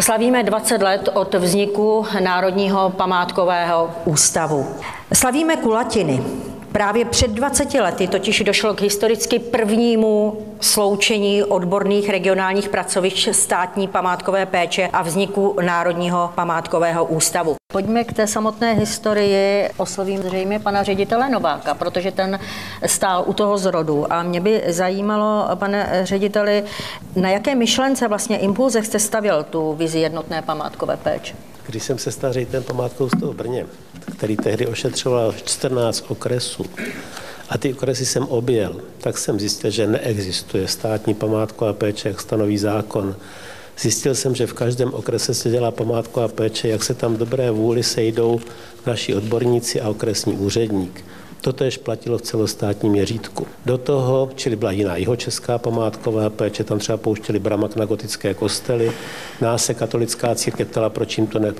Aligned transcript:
Slavíme 0.00 0.42
20 0.42 0.82
let 0.82 1.08
od 1.14 1.34
vzniku 1.34 2.06
Národního 2.20 2.90
památkového 2.90 3.90
ústavu. 4.04 4.76
Slavíme 5.12 5.56
kulatiny. 5.56 6.45
Právě 6.76 7.04
před 7.04 7.30
20 7.30 7.74
lety 7.74 8.08
totiž 8.08 8.42
došlo 8.46 8.74
k 8.74 8.80
historicky 8.80 9.38
prvnímu 9.38 10.38
sloučení 10.60 11.44
odborných 11.44 12.10
regionálních 12.10 12.68
pracovišť 12.68 13.28
státní 13.34 13.88
památkové 13.88 14.46
péče 14.46 14.88
a 14.92 15.02
vzniku 15.02 15.56
Národního 15.62 16.32
památkového 16.34 17.04
ústavu. 17.04 17.56
Pojďme 17.72 18.04
k 18.04 18.12
té 18.12 18.26
samotné 18.26 18.72
historii. 18.72 19.68
Oslovím 19.76 20.22
zřejmě 20.22 20.58
pana 20.58 20.82
ředitele 20.82 21.28
Nováka, 21.28 21.74
protože 21.74 22.10
ten 22.10 22.40
stál 22.86 23.24
u 23.26 23.32
toho 23.32 23.58
zrodu. 23.58 24.12
A 24.12 24.22
mě 24.22 24.40
by 24.40 24.62
zajímalo, 24.66 25.48
pane 25.54 26.00
řediteli, 26.02 26.64
na 27.16 27.28
jaké 27.28 27.54
myšlence 27.54 28.08
vlastně 28.08 28.38
impulze 28.38 28.82
jste 28.82 28.98
stavil 28.98 29.42
tu 29.42 29.72
vizi 29.72 29.98
jednotné 29.98 30.42
památkové 30.42 30.96
péče? 30.96 31.34
Když 31.66 31.82
jsem 31.82 31.98
se 31.98 32.12
stal 32.12 32.32
ředitelem 32.32 32.64
památkovou 32.64 33.10
v 33.22 33.34
Brně, 33.34 33.66
který 34.16 34.36
tehdy 34.36 34.66
ošetřoval 34.66 35.34
14 35.44 36.04
okresů, 36.08 36.64
a 37.48 37.58
ty 37.58 37.74
okresy 37.74 38.06
jsem 38.06 38.22
objel, 38.22 38.80
tak 39.00 39.18
jsem 39.18 39.40
zjistil, 39.40 39.70
že 39.70 39.86
neexistuje 39.86 40.68
státní 40.68 41.14
památková 41.14 41.72
péče, 41.72 42.08
jak 42.08 42.20
stanoví 42.20 42.58
zákon. 42.58 43.16
Zjistil 43.78 44.14
jsem, 44.14 44.34
že 44.34 44.46
v 44.46 44.52
každém 44.52 44.94
okrese 44.94 45.34
se 45.34 45.50
dělá 45.50 45.70
památková 45.70 46.28
péče, 46.28 46.68
jak 46.68 46.84
se 46.84 46.94
tam 46.94 47.16
dobré 47.16 47.50
vůli 47.50 47.82
sejdou 47.82 48.40
naši 48.86 49.14
odborníci 49.14 49.80
a 49.80 49.88
okresní 49.88 50.32
úředník. 50.32 51.04
To 51.40 51.52
tež 51.52 51.78
platilo 51.78 52.18
v 52.18 52.22
celostátním 52.22 52.92
měřítku. 52.92 53.46
Do 53.66 53.78
toho, 53.78 54.30
čili 54.34 54.56
byla 54.56 54.72
jiná 54.72 54.96
jihočeská 54.96 55.58
památková 55.58 56.30
péče, 56.30 56.64
tam 56.64 56.78
třeba 56.78 56.98
pouštěli 56.98 57.38
bramak 57.38 57.76
na 57.76 57.84
gotické 57.84 58.34
kostely. 58.34 58.92
Nás 59.40 59.64
se 59.64 59.74
katolická 59.74 60.34
církev 60.34 60.68
ptala, 60.68 60.90
proč 60.90 61.18
jim 61.18 61.26
to 61.26 61.38
ne, 61.38 61.52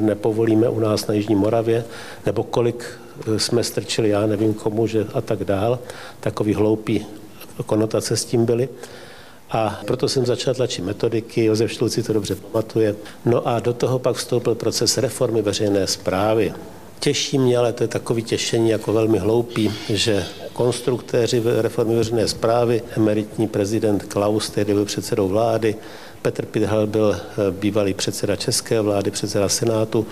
nepovolíme 0.00 0.68
u 0.68 0.80
nás 0.80 1.06
na 1.06 1.14
Jižní 1.14 1.34
Moravě, 1.34 1.84
nebo 2.26 2.42
kolik 2.42 2.84
eh, 2.84 3.38
jsme 3.38 3.64
strčili, 3.64 4.08
já 4.08 4.26
nevím 4.26 4.54
komu, 4.54 4.86
že 4.86 5.06
a 5.14 5.20
tak 5.20 5.44
dál. 5.44 5.78
Takový 6.20 6.54
hloupý 6.54 7.06
konotace 7.66 8.16
s 8.16 8.24
tím 8.24 8.44
byly. 8.44 8.68
A 9.50 9.80
proto 9.86 10.08
jsem 10.08 10.26
začal 10.26 10.54
tlačit 10.54 10.84
metodiky, 10.84 11.44
Josef 11.44 11.72
Štulc 11.72 11.92
si 11.92 12.02
to 12.02 12.12
dobře 12.12 12.34
pamatuje. 12.34 12.94
No 13.24 13.48
a 13.48 13.60
do 13.60 13.72
toho 13.72 13.98
pak 13.98 14.16
vstoupil 14.16 14.54
proces 14.54 14.98
reformy 14.98 15.42
veřejné 15.42 15.86
zprávy. 15.86 16.54
Těší 17.00 17.38
mě, 17.38 17.58
ale 17.58 17.72
to 17.72 17.84
je 17.84 17.88
takový 17.88 18.22
těšení 18.22 18.70
jako 18.70 18.92
velmi 18.92 19.18
hloupý, 19.18 19.72
že 19.88 20.26
konstruktéři 20.52 21.42
reformy 21.60 21.96
veřejné 21.96 22.28
zprávy, 22.28 22.82
emeritní 22.96 23.48
prezident 23.48 24.02
Klaus, 24.02 24.48
který 24.48 24.74
byl 24.74 24.84
předsedou 24.84 25.28
vlády, 25.28 25.76
Petr 26.22 26.46
Pidhal 26.46 26.86
byl 26.86 27.16
eh, 27.16 27.50
bývalý 27.50 27.94
předseda 27.94 28.36
České 28.36 28.80
vlády, 28.80 29.10
předseda 29.10 29.48
Senátu, 29.48 30.06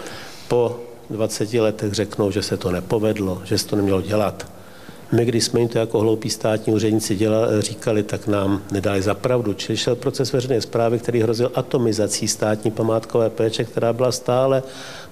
po 0.49 0.81
20 1.11 1.55
letech 1.55 1.93
řeknou, 1.93 2.31
že 2.31 2.43
se 2.43 2.57
to 2.57 2.71
nepovedlo, 2.71 3.43
že 3.45 3.59
se 3.59 3.67
to 3.67 3.77
nemělo 3.77 4.03
dělat. 4.03 4.47
My, 5.13 5.25
když 5.25 5.45
jsme 5.45 5.61
jim 5.61 5.69
to 5.69 5.79
jako 5.79 6.01
hloupí 6.01 6.31
státní 6.31 6.75
úředníci 6.75 7.17
dělali, 7.17 7.63
říkali, 7.63 8.03
tak 8.03 8.27
nám 8.27 8.63
nedali 8.71 9.03
za 9.03 9.15
pravdu. 9.15 9.53
Čili 9.53 9.79
šel 9.79 9.97
proces 9.97 10.33
veřejné 10.33 10.61
zprávy, 10.61 10.99
který 10.99 11.21
hrozil 11.21 11.53
atomizací 11.55 12.29
státní 12.29 12.71
památkové 12.71 13.31
péče, 13.31 13.65
která 13.65 13.93
byla 13.93 14.13
stále 14.13 14.63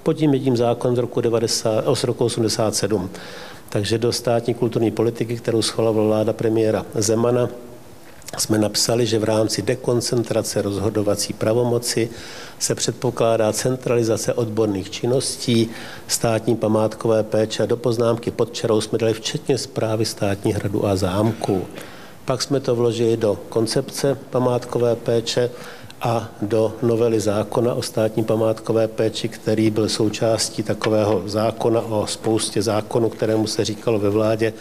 pod 0.05 0.13
tím 0.13 0.35
jedním 0.35 0.57
zákon 0.57 0.97
z 0.97 0.99
roku, 0.99 1.21
90, 1.21 1.85
z 1.95 2.05
roku 2.05 2.25
87. 2.25 3.11
Takže 3.69 3.99
do 3.99 4.13
státní 4.13 4.55
kulturní 4.55 4.91
politiky, 4.91 5.37
kterou 5.37 5.63
schvalovala 5.63 6.07
vláda 6.07 6.33
premiéra 6.33 6.87
Zemana, 6.95 7.49
jsme 8.39 8.59
napsali, 8.59 9.07
že 9.07 9.19
v 9.19 9.25
rámci 9.25 9.63
dekoncentrace 9.63 10.63
rozhodovací 10.63 11.33
pravomoci 11.33 12.11
se 12.59 12.75
předpokládá 12.75 13.53
centralizace 13.53 14.35
odborných 14.35 14.91
činností, 14.91 15.70
státní 16.09 16.57
památkové 16.57 17.23
péče 17.23 17.63
a 17.63 17.67
do 17.67 17.77
poznámky 17.77 18.31
pod 18.31 18.53
čarou 18.53 18.81
jsme 18.81 18.98
dali 18.98 19.14
včetně 19.14 19.59
zprávy 19.59 20.05
státní 20.05 20.53
hradu 20.53 20.87
a 20.87 20.97
zámku. 20.97 21.67
Pak 22.25 22.43
jsme 22.43 22.61
to 22.61 22.75
vložili 22.75 23.17
do 23.17 23.39
koncepce 23.48 24.19
památkové 24.31 24.97
péče 24.97 25.51
a 26.05 26.29
do 26.42 26.77
novely 26.83 27.20
zákona 27.20 27.75
o 27.75 27.83
státní 27.83 28.25
památkové 28.25 28.89
péči, 28.89 29.29
který 29.29 29.70
byl 29.70 29.89
součástí 29.89 30.63
takového 30.63 31.23
zákona 31.27 31.81
o 31.81 32.07
spoustě 32.07 32.63
zákonů, 32.63 33.09
kterému 33.09 33.47
se 33.47 33.65
říkalo 33.65 33.98
ve 33.98 34.11
vládě 34.11 34.53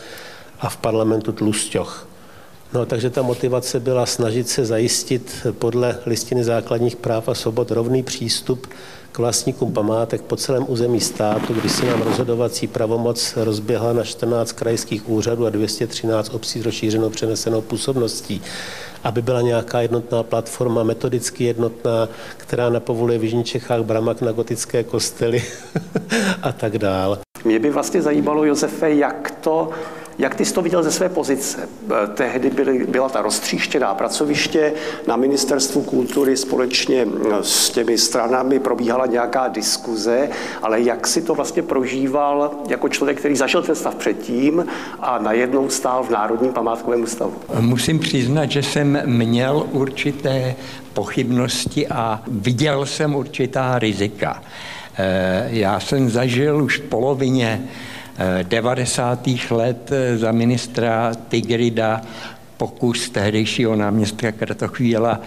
a 0.60 0.70
v 0.70 0.78
parlamentu 0.78 1.32
tlusťoch. 1.32 2.08
No, 2.74 2.86
takže 2.86 3.10
ta 3.10 3.22
motivace 3.22 3.80
byla 3.80 4.06
snažit 4.06 4.50
se 4.50 4.66
zajistit 4.66 5.48
podle 5.60 6.00
listiny 6.06 6.44
základních 6.44 6.96
práv 6.96 7.30
a 7.30 7.34
svobod 7.34 7.72
rovný 7.72 8.04
přístup 8.04 8.68
k 9.12 9.18
vlastníkům 9.18 9.74
památek 9.74 10.22
po 10.22 10.36
celém 10.36 10.66
území 10.68 11.00
státu, 11.00 11.54
kdy 11.54 11.70
se 11.70 11.86
nám 11.86 12.02
rozhodovací 12.02 12.68
pravomoc 12.68 13.34
rozběhla 13.36 13.94
na 13.94 14.04
14 14.04 14.52
krajských 14.52 15.10
úřadů 15.10 15.46
a 15.46 15.50
213 15.50 16.34
obcí 16.34 16.62
s 16.62 16.66
rozšířenou 16.66 17.10
přenesenou 17.10 17.62
působností 17.62 18.42
aby 19.04 19.22
byla 19.22 19.42
nějaká 19.42 19.82
jednotná 19.82 20.24
platforma, 20.24 20.84
metodicky 20.84 21.44
jednotná, 21.44 22.10
která 22.38 22.70
napovoluje 22.70 23.20
v 23.20 23.24
Jižních 23.24 23.46
Čechách 23.46 23.82
bramak 23.82 24.22
na 24.22 24.32
gotické 24.32 24.84
kostely 24.84 25.44
a 26.42 26.52
tak 26.52 26.78
dál. 26.78 27.18
Mě 27.46 27.60
by 27.60 27.70
vlastně 27.70 28.02
zajímalo, 28.02 28.46
Josefe, 28.46 28.92
jak 28.92 29.32
to 29.32 29.70
jak 30.18 30.36
ty 30.36 30.46
jsi 30.46 30.54
to 30.54 30.62
viděl 30.62 30.84
ze 30.84 30.92
své 30.92 31.10
pozice? 31.10 31.70
E, 32.04 32.08
tehdy 32.08 32.50
byly, 32.50 32.86
byla 32.90 33.10
ta 33.10 33.22
roztříštěná 33.22 33.94
pracoviště, 33.94 34.74
na 35.08 35.16
ministerstvu 35.16 35.82
kultury 35.82 36.38
společně 36.38 37.08
s 37.42 37.70
těmi 37.70 37.98
stranami 37.98 38.60
probíhala 38.60 39.06
nějaká 39.06 39.48
diskuze, 39.48 40.30
ale 40.62 40.82
jak 40.82 41.08
si 41.08 41.22
to 41.22 41.36
vlastně 41.36 41.62
prožíval 41.62 42.52
jako 42.70 42.90
člověk, 42.90 43.20
který 43.20 43.36
zažil 43.36 43.62
ten 43.62 43.76
stav 43.76 43.96
předtím 43.96 44.66
a 45.00 45.20
najednou 45.20 45.70
stál 45.70 46.04
v 46.04 46.10
Národním 46.10 46.52
památkovém 46.52 47.04
ústavu? 47.04 47.34
Musím 47.60 48.00
přiznat, 48.00 48.52
že 48.52 48.64
jsem 48.64 49.02
měl 49.06 49.68
určité 49.72 50.56
pochybnosti 50.94 51.88
a 51.88 52.22
viděl 52.28 52.86
jsem 52.86 53.16
určitá 53.16 53.80
rizika. 53.80 54.44
E, 54.98 55.48
já 55.50 55.80
jsem 55.80 56.10
zažil 56.10 56.64
už 56.64 56.78
v 56.80 56.82
polovině 56.82 57.64
90. 58.44 59.28
let 59.52 59.92
eh, 59.92 60.18
za 60.18 60.32
ministra 60.32 61.12
Tigrida 61.30 62.02
pokus 62.58 63.10
tehdejšího 63.10 63.76
náměstka 63.76 64.32
Kratochvíla 64.32 65.22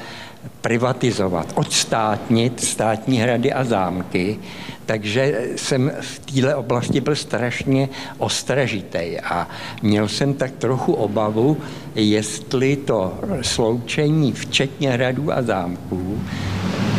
privatizovat, 0.60 1.52
odstátnit 1.54 2.60
státní 2.60 3.18
hrady 3.18 3.52
a 3.52 3.64
zámky, 3.64 4.38
takže 4.86 5.50
jsem 5.56 5.92
v 6.00 6.18
této 6.18 6.58
oblasti 6.58 7.00
byl 7.00 7.16
strašně 7.16 7.88
ostražitý 8.18 9.20
a 9.20 9.48
měl 9.82 10.08
jsem 10.08 10.34
tak 10.34 10.50
trochu 10.50 10.92
obavu, 10.92 11.56
jestli 11.94 12.76
to 12.76 13.18
sloučení 13.42 14.32
včetně 14.32 14.90
hradů 14.90 15.32
a 15.32 15.42
zámků 15.42 16.20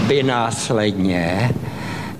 by 0.07 0.23
následně 0.23 1.51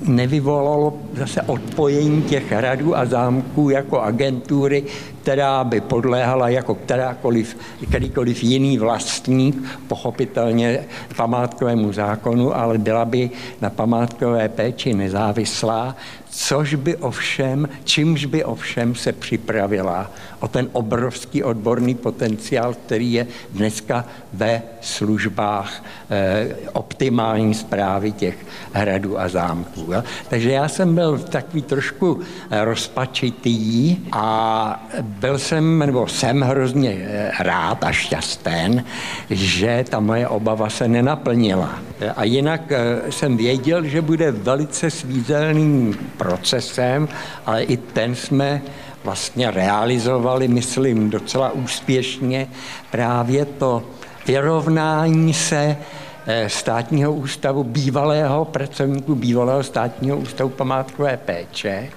nevyvolalo 0.08 0.94
zase 1.14 1.42
odpojení 1.42 2.22
těch 2.22 2.52
hradů 2.52 2.98
a 2.98 3.06
zámků 3.06 3.70
jako 3.70 4.02
agentury, 4.02 4.84
která 5.22 5.64
by 5.64 5.82
podléhala 5.82 6.50
jako 6.50 6.76
kterákoliv, 6.76 7.58
kterýkoliv 7.90 8.44
jiný 8.44 8.78
vlastník, 8.78 9.64
pochopitelně 9.88 10.80
památkovému 11.16 11.94
zákonu, 11.94 12.56
ale 12.58 12.78
byla 12.78 13.06
by 13.06 13.30
na 13.62 13.70
památkové 13.70 14.50
péči 14.50 14.94
nezávislá, 14.94 15.96
což 16.38 16.76
by 16.76 16.96
ovšem, 16.96 17.70
čímž 17.84 18.26
by 18.26 18.44
ovšem 18.44 18.96
se 18.96 19.14
připravila 19.14 20.12
o 20.40 20.48
ten 20.48 20.70
obrovský 20.72 21.44
odborný 21.44 21.96
potenciál, 21.96 22.74
který 22.74 23.14
je 23.14 23.28
dneska 23.54 24.06
ve 24.34 24.62
službách 24.82 25.84
eh, 26.10 26.48
optimální 26.74 27.54
zprávy 27.54 28.12
těch 28.12 28.38
hradů 28.74 29.20
a 29.20 29.30
zámků. 29.30 29.94
Jo. 29.94 30.04
Takže 30.30 30.52
já 30.52 30.68
jsem 30.68 30.96
byl 30.96 31.20
takový 31.20 31.62
trošku 31.62 32.20
eh, 32.50 32.66
rozpačitý 32.66 33.98
a 34.12 34.88
byl 35.02 35.38
jsem, 35.38 35.80
nebo 35.80 36.08
jsem 36.08 36.42
hrozně 36.42 36.92
eh, 36.92 37.32
rád 37.40 37.84
a 37.84 37.92
šťastný, 37.92 38.82
že 39.30 39.86
ta 39.90 40.00
moje 40.00 40.28
obava 40.28 40.70
se 40.70 40.88
nenaplnila. 40.88 41.80
A 42.16 42.24
jinak 42.24 42.72
eh, 42.72 43.12
jsem 43.12 43.38
věděl, 43.38 43.84
že 43.86 44.02
bude 44.02 44.32
velice 44.32 44.92
svízelným 44.92 45.98
procesem, 46.28 47.08
ale 47.46 47.64
i 47.64 47.78
ten 47.78 48.16
jsme 48.16 48.62
vlastně 49.04 49.52
realizovali, 49.52 50.48
myslím, 50.48 51.10
docela 51.10 51.52
úspěšně 51.52 52.48
právě 52.92 53.46
to 53.46 53.84
vyrovnání 54.28 55.34
se 55.34 55.78
eh, 56.28 56.50
státního 56.50 57.14
ústavu, 57.14 57.64
bývalého 57.64 58.46
pracovníku 58.46 59.16
bývalého 59.16 59.64
státního 59.64 60.18
ústavu 60.18 60.50
památkové 60.50 61.18
péče 61.18 61.90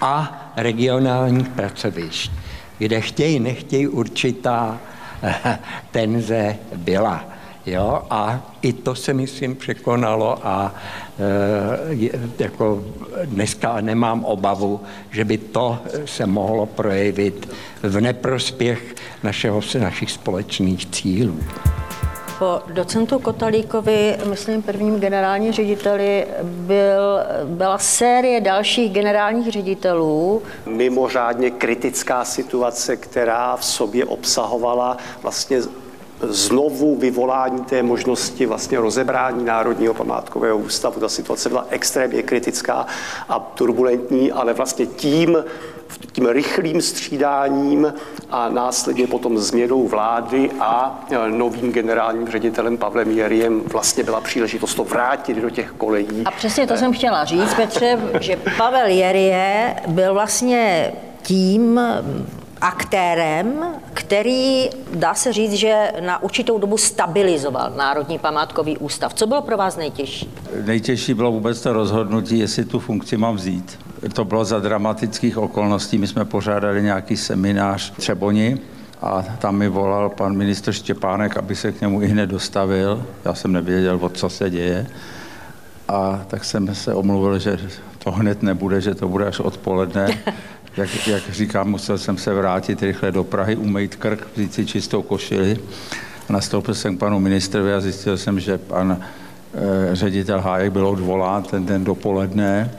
a 0.00 0.12
regionálních 0.56 1.48
pracovišť, 1.48 2.30
kde 2.78 3.00
chtějí, 3.00 3.40
nechtějí 3.40 3.88
určitá 3.88 4.78
tenze 5.90 6.56
byla. 6.76 7.37
Jo? 7.70 8.02
A 8.10 8.40
i 8.62 8.72
to 8.72 8.94
se, 8.94 9.14
myslím, 9.14 9.56
překonalo 9.56 10.38
a 10.46 10.74
e, 11.98 12.18
jako 12.38 12.84
dneska 13.24 13.80
nemám 13.80 14.24
obavu, 14.24 14.80
že 15.10 15.24
by 15.24 15.38
to 15.38 15.78
se 16.04 16.26
mohlo 16.26 16.66
projevit 16.66 17.48
v 17.82 18.00
neprospěch 18.00 18.94
našeho, 19.22 19.60
našich 19.80 20.10
společných 20.10 20.86
cílů. 20.86 21.40
Po 22.38 22.62
docentu 22.72 23.18
Kotalíkovi, 23.18 24.16
myslím 24.30 24.62
prvním 24.62 25.00
generálním 25.00 25.52
řediteli, 25.52 26.26
byl, 26.42 27.20
byla 27.44 27.78
série 27.78 28.40
dalších 28.40 28.92
generálních 28.92 29.52
ředitelů. 29.52 30.42
Mimořádně 30.66 31.50
kritická 31.50 32.24
situace, 32.24 32.96
která 32.96 33.56
v 33.56 33.64
sobě 33.64 34.04
obsahovala 34.04 34.96
vlastně 35.22 35.60
znovu 36.22 36.96
vyvolání 36.96 37.64
té 37.64 37.82
možnosti 37.82 38.46
vlastně 38.46 38.80
rozebrání 38.80 39.44
Národního 39.44 39.94
památkového 39.94 40.58
ústavu. 40.58 41.00
Ta 41.00 41.08
situace 41.08 41.48
byla 41.48 41.66
extrémně 41.70 42.22
kritická 42.22 42.86
a 43.28 43.38
turbulentní, 43.38 44.32
ale 44.32 44.54
vlastně 44.54 44.86
tím, 44.86 45.44
tím 46.12 46.26
rychlým 46.26 46.82
střídáním 46.82 47.94
a 48.30 48.48
následně 48.48 49.06
potom 49.06 49.38
změnou 49.38 49.88
vlády 49.88 50.50
a 50.60 51.00
e, 51.10 51.30
novým 51.30 51.72
generálním 51.72 52.28
ředitelem 52.28 52.76
Pavlem 52.76 53.10
Jeriem 53.10 53.60
vlastně 53.60 54.04
byla 54.04 54.20
příležitost 54.20 54.74
to 54.74 54.84
vrátit 54.84 55.36
do 55.36 55.50
těch 55.50 55.70
kolejí. 55.78 56.22
A 56.24 56.30
přesně 56.30 56.66
to 56.66 56.76
jsem 56.76 56.92
chtěla 56.92 57.24
říct, 57.24 57.54
Petře, 57.54 57.98
že 58.20 58.36
Pavel 58.56 58.86
Jerie 58.86 59.76
byl 59.86 60.14
vlastně 60.14 60.92
tím 61.22 61.80
aktérem, 62.60 63.64
který, 63.94 64.68
dá 64.94 65.14
se 65.14 65.32
říct, 65.32 65.52
že 65.52 65.92
na 66.00 66.22
určitou 66.22 66.58
dobu 66.58 66.78
stabilizoval 66.78 67.72
Národní 67.76 68.18
památkový 68.18 68.78
ústav. 68.78 69.14
Co 69.14 69.26
bylo 69.26 69.42
pro 69.42 69.56
vás 69.56 69.76
nejtěžší? 69.76 70.30
Nejtěžší 70.64 71.14
bylo 71.14 71.32
vůbec 71.32 71.60
to 71.60 71.72
rozhodnutí, 71.72 72.38
jestli 72.38 72.64
tu 72.64 72.78
funkci 72.78 73.16
mám 73.16 73.36
vzít. 73.36 73.78
To 74.12 74.24
bylo 74.24 74.44
za 74.44 74.58
dramatických 74.58 75.38
okolností. 75.38 75.98
My 75.98 76.06
jsme 76.06 76.24
pořádali 76.24 76.82
nějaký 76.82 77.16
seminář 77.16 77.92
Třeboni 77.96 78.58
a 79.02 79.22
tam 79.22 79.56
mi 79.56 79.68
volal 79.68 80.08
pan 80.10 80.36
ministr 80.36 80.72
Štěpánek, 80.72 81.36
aby 81.36 81.56
se 81.56 81.72
k 81.72 81.80
němu 81.80 82.02
i 82.02 82.06
hned 82.06 82.26
dostavil. 82.26 83.06
Já 83.24 83.34
jsem 83.34 83.52
nevěděl, 83.52 83.98
o 84.02 84.08
co 84.08 84.28
se 84.28 84.50
děje. 84.50 84.86
A 85.88 86.24
tak 86.26 86.44
jsem 86.44 86.74
se 86.74 86.94
omluvil, 86.94 87.38
že 87.38 87.58
to 87.98 88.10
hned 88.10 88.42
nebude, 88.42 88.80
že 88.80 88.94
to 88.94 89.08
bude 89.08 89.26
až 89.26 89.40
odpoledne. 89.40 90.18
jak, 90.78 91.06
jak 91.06 91.30
říkám, 91.30 91.70
musel 91.70 91.98
jsem 91.98 92.18
se 92.18 92.34
vrátit 92.34 92.82
rychle 92.82 93.12
do 93.12 93.24
Prahy, 93.24 93.56
umýt 93.56 93.96
krk, 93.96 94.26
vzít 94.36 94.54
si 94.54 94.66
čistou 94.66 95.02
košili. 95.02 95.58
Nastoupil 96.28 96.74
jsem 96.74 96.96
k 96.96 97.00
panu 97.00 97.20
ministrovi 97.20 97.74
a 97.74 97.80
zjistil 97.80 98.18
jsem, 98.18 98.40
že 98.40 98.58
pan 98.58 99.00
e, 99.00 99.96
ředitel 99.96 100.40
Hájek 100.40 100.72
byl 100.72 100.86
odvolán 100.86 101.42
ten 101.42 101.66
den 101.66 101.84
dopoledne. 101.84 102.70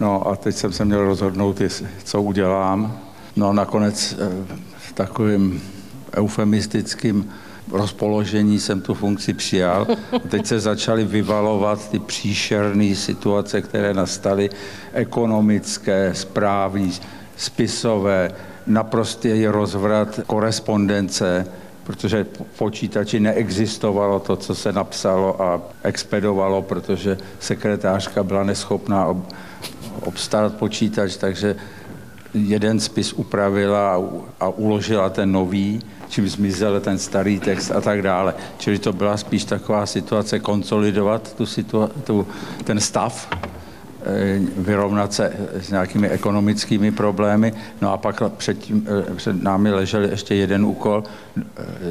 No 0.00 0.28
a 0.28 0.36
teď 0.36 0.56
jsem 0.56 0.72
se 0.72 0.84
měl 0.84 1.04
rozhodnout, 1.04 1.62
co 2.04 2.22
udělám. 2.22 2.98
No 3.36 3.52
nakonec 3.52 4.12
e, 4.12 4.16
takovým 4.94 5.62
eufemistickým 6.16 7.30
rozpoložení 7.72 8.60
jsem 8.60 8.80
tu 8.80 8.94
funkci 8.94 9.34
přijal. 9.34 9.86
Teď 10.28 10.46
se 10.46 10.60
začaly 10.60 11.04
vyvalovat 11.04 11.90
ty 11.90 11.98
příšerné 11.98 12.94
situace, 12.94 13.62
které 13.62 13.94
nastaly, 13.94 14.50
ekonomické, 14.92 16.14
správní, 16.14 16.92
spisové, 17.36 18.30
naprostý 18.66 19.46
rozvrat 19.46 20.20
korespondence, 20.26 21.46
protože 21.84 22.26
počítači 22.58 23.20
neexistovalo 23.20 24.20
to, 24.20 24.36
co 24.36 24.54
se 24.54 24.72
napsalo 24.72 25.42
a 25.42 25.60
expedovalo, 25.82 26.62
protože 26.62 27.18
sekretářka 27.40 28.22
byla 28.22 28.44
neschopná 28.44 29.16
obstarat 30.00 30.54
počítač, 30.54 31.16
takže 31.16 31.56
jeden 32.34 32.80
spis 32.80 33.12
upravila 33.12 34.02
a 34.40 34.48
uložila 34.48 35.10
ten 35.10 35.32
nový 35.32 35.82
čím 36.10 36.28
zmizel 36.28 36.80
ten 36.80 36.98
starý 36.98 37.40
text 37.40 37.70
a 37.70 37.80
tak 37.80 38.02
dále. 38.02 38.34
Čili 38.58 38.78
to 38.78 38.92
byla 38.92 39.16
spíš 39.16 39.44
taková 39.44 39.86
situace 39.86 40.38
konsolidovat 40.38 41.34
tu 41.34 41.44
situa- 41.44 41.90
tu, 42.04 42.26
ten 42.64 42.80
stav, 42.80 43.28
eh, 43.32 44.40
vyrovnat 44.56 45.12
se 45.12 45.32
s 45.60 45.70
nějakými 45.70 46.08
ekonomickými 46.08 46.92
problémy. 46.92 47.52
No 47.80 47.92
a 47.92 47.96
pak 47.96 48.22
před, 48.36 48.58
tím, 48.58 48.86
eh, 49.10 49.14
před 49.14 49.42
námi 49.42 49.70
ležel 49.72 50.04
ještě 50.04 50.34
jeden 50.34 50.64
úkol, 50.64 51.04
eh, 51.04 51.42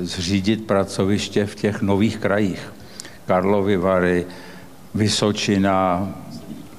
zřídit 0.01 0.68
pracoviště 0.68 1.45
v 1.45 1.56
těch 1.56 1.81
nových 1.81 2.18
krajích. 2.18 2.74
Karlovy 3.25 3.77
Vary, 3.77 4.25
Vysočina 4.94 6.10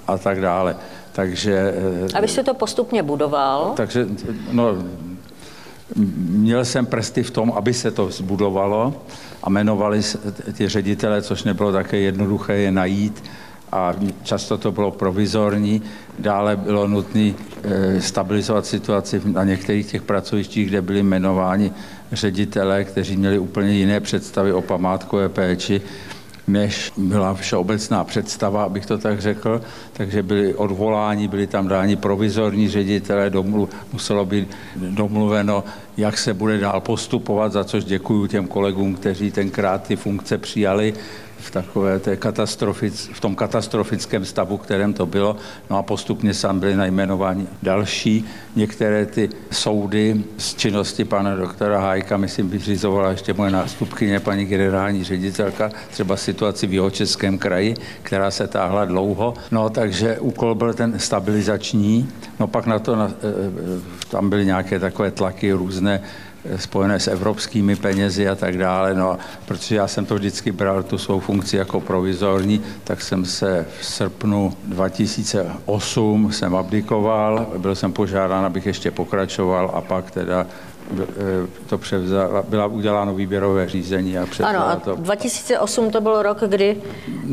a 0.06 0.18
tak 0.18 0.40
dále. 0.40 0.76
Takže... 1.12 1.74
A 2.14 2.20
vy 2.20 2.28
jste 2.28 2.42
to 2.42 2.54
postupně 2.54 3.02
budoval? 3.02 3.72
Takže, 3.76 4.06
no, 4.52 4.74
Měl 5.96 6.64
jsem 6.64 6.86
prsty 6.86 7.22
v 7.22 7.30
tom, 7.30 7.52
aby 7.56 7.74
se 7.74 7.90
to 7.90 8.10
zbudovalo 8.10 9.02
a 9.42 9.50
jmenovali 9.50 10.00
ty 10.52 10.68
ředitele, 10.68 11.22
což 11.22 11.44
nebylo 11.44 11.72
také 11.72 11.96
jednoduché 11.96 12.56
je 12.56 12.72
najít 12.72 13.22
a 13.72 13.94
často 14.22 14.58
to 14.58 14.72
bylo 14.72 14.90
provizorní. 14.90 15.82
Dále 16.18 16.56
bylo 16.56 16.88
nutné 16.88 17.32
eh, 17.62 18.00
stabilizovat 18.00 18.66
situaci 18.66 19.22
na 19.24 19.44
některých 19.44 19.86
těch 19.86 20.02
pracovištích, 20.02 20.68
kde 20.68 20.82
byli 20.82 21.00
jmenováni 21.00 21.72
ředitelé, 22.12 22.84
kteří 22.84 23.16
měli 23.16 23.38
úplně 23.38 23.72
jiné 23.72 24.00
představy 24.00 24.52
o 24.52 24.62
památkové 24.62 25.28
péči 25.28 25.80
než 26.48 26.92
byla 26.96 27.34
všeobecná 27.34 28.04
představa, 28.04 28.64
abych 28.64 28.86
to 28.86 28.98
tak 28.98 29.20
řekl. 29.20 29.60
Takže 29.92 30.22
byli 30.22 30.54
odvoláni, 30.54 31.28
byli 31.28 31.46
tam 31.46 31.68
dáni 31.68 31.96
provizorní 31.96 32.68
ředitelé, 32.68 33.30
domlu, 33.30 33.68
muselo 33.92 34.26
být 34.26 34.48
domluveno, 34.76 35.64
jak 35.96 36.18
se 36.18 36.34
bude 36.34 36.58
dál 36.58 36.80
postupovat, 36.80 37.52
za 37.52 37.64
což 37.64 37.84
děkuji 37.84 38.26
těm 38.26 38.46
kolegům, 38.46 38.94
kteří 38.94 39.30
tenkrát 39.30 39.82
ty 39.82 39.96
funkce 39.96 40.38
přijali 40.38 40.94
v 41.40 41.50
takové 41.50 41.98
té 41.98 42.16
katastrofic, 42.16 43.10
v 43.12 43.20
tom 43.20 43.34
katastrofickém 43.34 44.24
stavu, 44.24 44.56
kterém 44.56 44.92
to 44.92 45.06
bylo. 45.06 45.36
No 45.70 45.78
a 45.78 45.82
postupně 45.82 46.34
sám 46.34 46.60
byly 46.60 46.76
najmenováni 46.76 47.46
další. 47.62 48.24
Některé 48.56 49.06
ty 49.06 49.28
soudy 49.50 50.24
z 50.38 50.54
činnosti 50.54 51.04
pana 51.04 51.36
doktora 51.36 51.80
Hájka, 51.80 52.16
myslím, 52.16 52.50
vyřizovala 52.50 53.10
ještě 53.10 53.34
moje 53.34 53.50
nástupkyně, 53.50 54.20
paní 54.20 54.44
generální 54.44 55.04
ředitelka, 55.04 55.70
třeba 55.90 56.16
situaci 56.16 56.66
v 56.66 56.74
jeho 56.74 56.90
českém 56.90 57.38
kraji, 57.38 57.74
která 58.02 58.30
se 58.30 58.46
táhla 58.46 58.84
dlouho. 58.84 59.34
No 59.50 59.70
takže 59.70 60.18
úkol 60.18 60.54
byl 60.54 60.74
ten 60.74 60.98
stabilizační. 60.98 62.08
No 62.40 62.46
pak 62.46 62.66
na 62.66 62.78
to, 62.78 62.94
e, 62.94 63.06
e, 63.06 63.10
tam 64.10 64.30
byly 64.30 64.46
nějaké 64.46 64.78
takové 64.78 65.10
tlaky 65.10 65.52
různé, 65.52 66.00
spojené 66.56 67.00
s 67.00 67.08
evropskými 67.08 67.76
penězi 67.76 68.28
a 68.28 68.34
tak 68.34 68.58
dále. 68.58 68.94
No, 68.94 69.18
protože 69.46 69.76
já 69.76 69.88
jsem 69.88 70.06
to 70.06 70.14
vždycky 70.14 70.52
bral, 70.52 70.82
tu 70.82 70.98
svou 70.98 71.20
funkci 71.20 71.56
jako 71.56 71.80
provizorní, 71.80 72.62
tak 72.84 73.02
jsem 73.02 73.24
se 73.24 73.66
v 73.80 73.86
srpnu 73.86 74.52
2008 74.64 76.32
jsem 76.32 76.56
abdikoval, 76.56 77.46
byl 77.58 77.74
jsem 77.74 77.92
požádán, 77.92 78.44
abych 78.44 78.66
ještě 78.66 78.90
pokračoval 78.90 79.70
a 79.74 79.80
pak 79.80 80.10
teda 80.10 80.46
to 81.66 81.78
převzala, 81.78 82.42
byla 82.48 82.66
uděláno 82.66 83.14
výběrové 83.14 83.68
řízení 83.68 84.18
a 84.18 84.26
Ano, 84.44 84.68
a 84.68 84.76
to. 84.76 84.94
2008 84.94 85.90
to 85.90 86.00
byl 86.00 86.22
rok, 86.22 86.38
kdy 86.46 86.76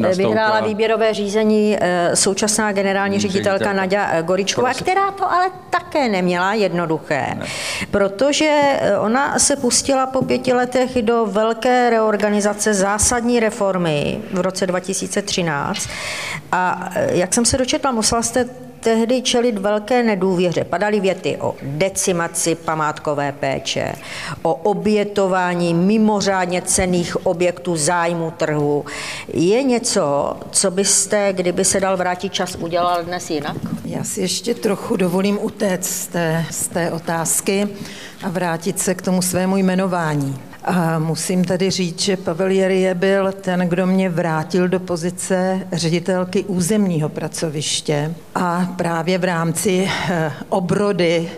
eh, 0.06 0.16
vyhrála 0.16 0.60
výběrové 0.60 1.14
řízení 1.14 1.78
eh, 1.80 2.16
současná 2.16 2.72
generální 2.72 3.20
ředitelka 3.20 3.74
Nadia 3.74 4.22
Goričková, 4.22 4.74
která 4.74 5.12
to 5.12 5.32
ale 5.32 5.52
také 5.70 6.10
neměla 6.10 6.54
jednoduché, 6.54 7.26
ne. 7.40 7.46
protože 7.92 8.80
ona 9.00 9.40
se 9.40 9.56
pustila 9.56 10.06
po 10.06 10.22
pěti 10.22 10.54
letech 10.54 11.02
do 11.02 11.26
velké 11.26 11.90
reorganizace 11.90 12.74
zásadní 12.74 13.40
reformy 13.40 14.22
v 14.34 14.40
roce 14.40 14.68
2013 14.68 15.90
a 16.52 16.90
jak 16.96 17.34
jsem 17.34 17.46
se 17.46 17.58
dočetla, 17.58 17.92
musela 17.92 18.22
jste 18.22 18.46
tehdy 18.88 19.22
čelit 19.22 19.58
velké 19.58 20.04
nedůvěře. 20.04 20.64
Padaly 20.64 21.00
věty 21.00 21.38
o 21.40 21.56
decimaci 21.62 22.56
památkové 22.56 23.32
péče, 23.32 23.94
o 24.42 24.54
obětování 24.54 25.74
mimořádně 25.74 26.62
cených 26.62 27.26
objektů 27.26 27.76
zájmu 27.76 28.32
trhu. 28.32 28.86
Je 29.34 29.64
něco, 29.64 30.38
co 30.52 30.72
byste, 30.72 31.34
kdyby 31.34 31.66
se 31.66 31.80
dal 31.80 31.98
vrátit 31.98 32.34
čas, 32.34 32.56
udělal 32.56 33.04
dnes 33.04 33.30
jinak? 33.30 33.58
Já 33.86 34.04
si 34.04 34.22
ještě 34.22 34.56
trochu 34.56 34.96
dovolím 34.96 35.40
utéct 35.42 35.90
z 35.90 36.08
té, 36.08 36.46
z 36.52 36.68
té 36.68 36.92
otázky 36.92 37.68
a 38.24 38.30
vrátit 38.30 38.80
se 38.80 38.96
k 38.96 39.02
tomu 39.02 39.22
svému 39.22 39.58
jmenování. 39.58 40.40
A 40.68 41.00
musím 41.00 41.44
tady 41.44 41.72
říct, 41.72 42.00
že 42.02 42.18
Pavel 42.18 42.52
Jerie 42.52 42.96
byl 42.96 43.32
ten, 43.32 43.60
kdo 43.60 43.88
mě 43.88 44.10
vrátil 44.10 44.68
do 44.68 44.80
pozice 44.80 45.68
ředitelky 45.72 46.44
územního 46.44 47.10
pracoviště 47.10 48.14
a 48.36 48.74
právě 48.78 49.18
v 49.18 49.24
rámci 49.24 49.90
eh, 50.10 50.32
obrody 50.50 51.32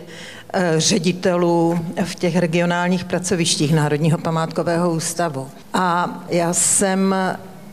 eh, 0.54 0.74
ředitelů 0.78 1.80
v 2.04 2.16
těch 2.16 2.36
regionálních 2.36 3.06
pracovištích 3.06 3.76
Národního 3.76 4.18
památkového 4.18 4.92
ústavu. 4.92 5.50
A 5.74 6.20
já 6.30 6.54
jsem 6.54 7.16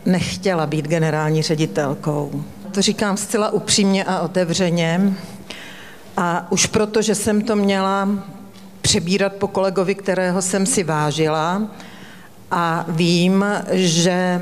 nechtěla 0.05 0.65
být 0.65 0.87
generální 0.87 1.41
ředitelkou. 1.41 2.43
To 2.71 2.81
říkám 2.81 3.17
zcela 3.17 3.49
upřímně 3.49 4.03
a 4.03 4.19
otevřeně. 4.19 5.13
A 6.17 6.51
už 6.51 6.65
proto, 6.65 7.01
že 7.01 7.15
jsem 7.15 7.41
to 7.41 7.55
měla 7.55 8.09
přebírat 8.87 9.33
po 9.33 9.47
kolegovi, 9.47 9.95
kterého 9.95 10.41
jsem 10.41 10.65
si 10.65 10.83
vážila 10.83 11.61
a 12.51 12.85
vím, 12.87 13.45
že 13.71 14.41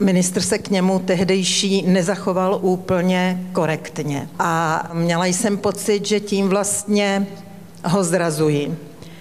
ministr 0.00 0.40
se 0.40 0.58
k 0.58 0.70
němu 0.70 0.98
tehdejší 0.98 1.82
nezachoval 1.86 2.58
úplně 2.62 3.40
korektně. 3.52 4.28
A 4.38 4.82
měla 4.92 5.26
jsem 5.26 5.56
pocit, 5.56 6.06
že 6.06 6.20
tím 6.20 6.48
vlastně 6.48 7.26
ho 7.84 8.04
zrazuji. 8.04 8.78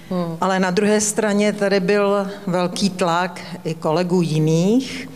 Hmm. 0.09 0.37
Ale 0.41 0.59
na 0.59 0.71
druhé 0.71 1.01
straně 1.01 1.53
tady 1.53 1.79
byl 1.79 2.27
velký 2.47 2.89
tlak 2.89 3.41
i 3.63 3.73
kolegů 3.73 4.21
jiných. 4.21 5.09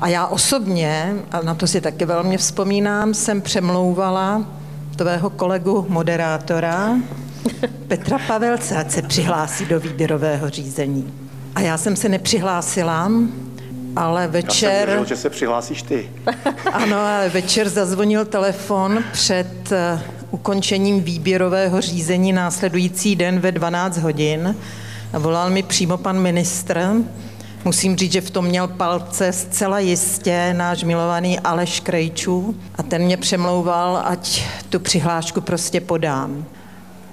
A 0.00 0.08
já 0.08 0.26
osobně, 0.26 1.14
a 1.32 1.42
na 1.42 1.54
to 1.54 1.66
si 1.66 1.80
taky 1.80 2.04
velmi 2.04 2.36
vzpomínám, 2.36 3.14
jsem 3.14 3.40
přemlouvala 3.40 4.46
tvého 4.96 5.30
kolegu 5.30 5.86
moderátora, 5.88 6.96
Petra 7.88 8.18
Pavelce, 8.26 8.76
ať 8.76 8.90
se 8.90 9.02
přihlásí 9.02 9.64
do 9.64 9.80
výběrového 9.80 10.50
řízení. 10.50 11.14
A 11.54 11.60
já 11.60 11.78
jsem 11.78 11.96
se 11.96 12.08
nepřihlásila, 12.08 13.10
ale 13.96 14.28
večer... 14.28 14.70
Já 14.70 14.78
jsem 14.78 14.86
věděl, 14.86 15.04
že 15.04 15.16
se 15.16 15.30
přihlásíš 15.30 15.82
ty. 15.82 16.10
ano, 16.72 16.96
ale 16.96 17.28
večer 17.28 17.68
zazvonil 17.68 18.24
telefon 18.24 19.04
před 19.12 19.72
eh, 19.72 20.00
ukončením 20.30 21.02
výběrového 21.02 21.80
řízení 21.80 22.32
následující 22.32 23.16
den 23.16 23.40
ve 23.40 23.52
12 23.52 23.98
hodin. 23.98 24.56
A 25.12 25.18
volal 25.18 25.50
mi 25.50 25.62
přímo 25.62 25.96
pan 25.96 26.18
ministr. 26.18 26.92
Musím 27.64 27.96
říct, 27.96 28.12
že 28.12 28.20
v 28.20 28.30
tom 28.30 28.44
měl 28.44 28.68
palce 28.68 29.32
zcela 29.32 29.78
jistě 29.78 30.54
náš 30.56 30.84
milovaný 30.84 31.40
Aleš 31.40 31.80
Krejčů 31.80 32.56
a 32.74 32.82
ten 32.82 33.02
mě 33.02 33.16
přemlouval, 33.16 34.02
ať 34.04 34.42
tu 34.68 34.80
přihlášku 34.80 35.40
prostě 35.40 35.80
podám. 35.80 36.44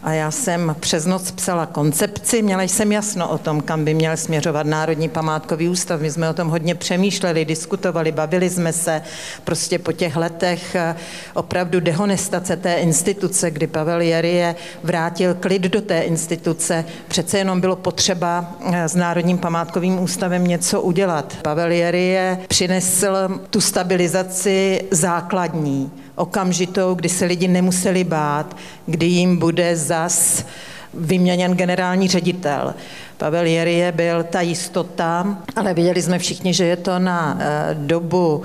A 0.03 0.11
já 0.13 0.31
jsem 0.31 0.75
přes 0.79 1.05
noc 1.05 1.31
psala 1.31 1.65
koncepci, 1.65 2.41
měla 2.41 2.63
jsem 2.63 2.91
jasno 2.91 3.29
o 3.29 3.37
tom, 3.37 3.61
kam 3.61 3.85
by 3.85 3.93
měl 3.93 4.17
směřovat 4.17 4.65
Národní 4.65 5.09
památkový 5.09 5.69
ústav. 5.69 6.01
My 6.01 6.11
jsme 6.11 6.29
o 6.29 6.33
tom 6.33 6.47
hodně 6.47 6.75
přemýšleli, 6.75 7.45
diskutovali, 7.45 8.11
bavili 8.11 8.49
jsme 8.49 8.73
se 8.73 9.01
prostě 9.43 9.79
po 9.79 9.91
těch 9.91 10.15
letech 10.15 10.75
eh, 10.75 10.95
opravdu 11.33 11.79
dehonestace 11.79 12.57
té 12.57 12.75
instituce, 12.75 13.51
kdy 13.51 13.67
Pavel 13.67 14.01
Jerie 14.01 14.55
vrátil 14.83 15.33
klid 15.33 15.61
do 15.61 15.81
té 15.81 16.01
instituce. 16.01 16.85
Přece 17.07 17.37
jenom 17.37 17.61
bylo 17.61 17.75
potřeba 17.75 18.55
eh, 18.65 18.89
s 18.89 18.95
Národním 18.95 19.37
památkovým 19.37 19.99
ústavem 19.99 20.47
něco 20.47 20.81
udělat. 20.81 21.37
Pavel 21.41 21.71
Jerie 21.71 22.39
přinesl 22.47 23.39
tu 23.49 23.61
stabilizaci 23.61 24.81
základní 24.91 25.91
okamžitou, 26.19 26.93
kdy 26.93 27.09
se 27.09 27.25
lidi 27.25 27.47
nemuseli 27.47 28.03
bát, 28.03 28.57
kdy 28.85 29.05
jim 29.05 29.37
bude 29.37 29.75
zas 29.75 30.45
vyměněn 30.93 31.55
generální 31.55 32.07
ředitel. 32.07 32.73
Pavel 33.17 33.45
Jerie 33.45 33.91
byl 33.91 34.23
ta 34.23 34.41
jistota, 34.41 35.37
ale 35.55 35.73
viděli 35.73 36.01
jsme 36.01 36.19
všichni, 36.19 36.53
že 36.53 36.65
je 36.65 36.75
to 36.75 36.99
na 36.99 37.37
eh, 37.39 37.75
dobu 37.79 38.43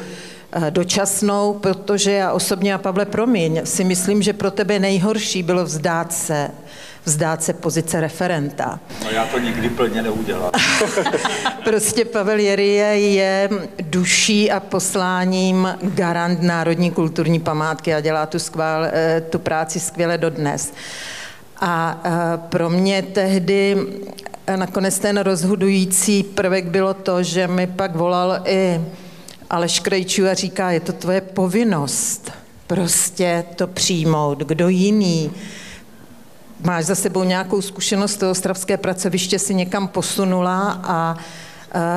dočasnou, 0.71 1.55
protože 1.55 2.13
já 2.13 2.33
osobně 2.33 2.75
a 2.75 2.79
Pavle 2.79 3.05
Promiň 3.05 3.61
si 3.65 3.85
myslím, 3.85 4.23
že 4.23 4.33
pro 4.33 4.51
tebe 4.51 4.79
nejhorší 4.79 5.43
bylo 5.43 5.65
vzdát 5.65 6.13
se 6.13 6.51
vzdát 7.05 7.43
se 7.43 7.53
pozice 7.53 8.01
referenta. 8.01 8.81
No 9.05 9.11
já 9.11 9.27
to 9.27 9.39
nikdy 9.39 9.69
plně 9.71 10.03
neudělám. 10.03 10.51
prostě 11.65 12.05
Pavel 12.05 12.39
Jerie 12.39 13.01
je 13.01 13.51
duší 13.81 14.51
a 14.51 14.61
posláním 14.61 15.69
garant 15.83 16.43
Národní 16.43 16.91
kulturní 16.91 17.41
památky 17.41 17.95
a 17.95 18.01
dělá 18.01 18.27
tu, 18.27 18.39
skvěl, 18.39 18.89
eh, 18.93 19.23
tu 19.31 19.39
práci 19.39 19.81
skvěle 19.81 20.19
dodnes. 20.19 20.73
A 21.61 22.01
eh, 22.05 22.11
pro 22.49 22.71
mě 22.71 23.03
tehdy 23.03 23.77
eh, 24.47 24.57
nakonec 24.57 24.99
ten 24.99 25.19
rozhodující 25.19 26.23
prvek 26.23 26.65
bylo 26.65 26.95
to, 26.95 27.23
že 27.23 27.49
mi 27.49 27.67
pak 27.67 27.97
volal 27.97 28.41
i 28.45 28.81
Aleš 29.51 29.81
Krejčů 29.81 30.29
a 30.29 30.35
říká, 30.35 30.71
je 30.71 30.81
to 30.81 30.93
tvoje 30.93 31.21
povinnost 31.21 32.33
prostě 32.67 33.45
to 33.57 33.67
přijmout. 33.67 34.39
Kdo 34.39 34.69
jiný 34.69 35.31
máš 36.61 36.85
za 36.85 36.95
sebou 36.95 37.25
nějakou 37.25 37.63
zkušenost, 37.63 38.17
to 38.17 38.31
ostravské 38.31 38.77
pracoviště 38.77 39.39
si 39.39 39.55
někam 39.55 39.89
posunula 39.89 40.81
a 40.85 41.17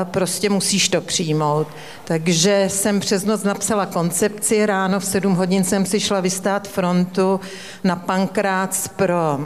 prostě 0.04 0.50
musíš 0.50 0.90
to 0.90 1.02
přijmout. 1.02 1.68
Takže 2.04 2.66
jsem 2.68 3.00
přes 3.00 3.26
noc 3.26 3.44
napsala 3.44 3.86
koncepci, 3.86 4.66
ráno 4.66 5.00
v 5.00 5.06
7 5.06 5.36
hodin 5.36 5.64
jsem 5.64 5.86
si 5.86 6.00
šla 6.00 6.20
vystát 6.20 6.68
frontu 6.68 7.40
na 7.84 7.96
Pankrác 7.96 8.88
pro, 8.88 9.40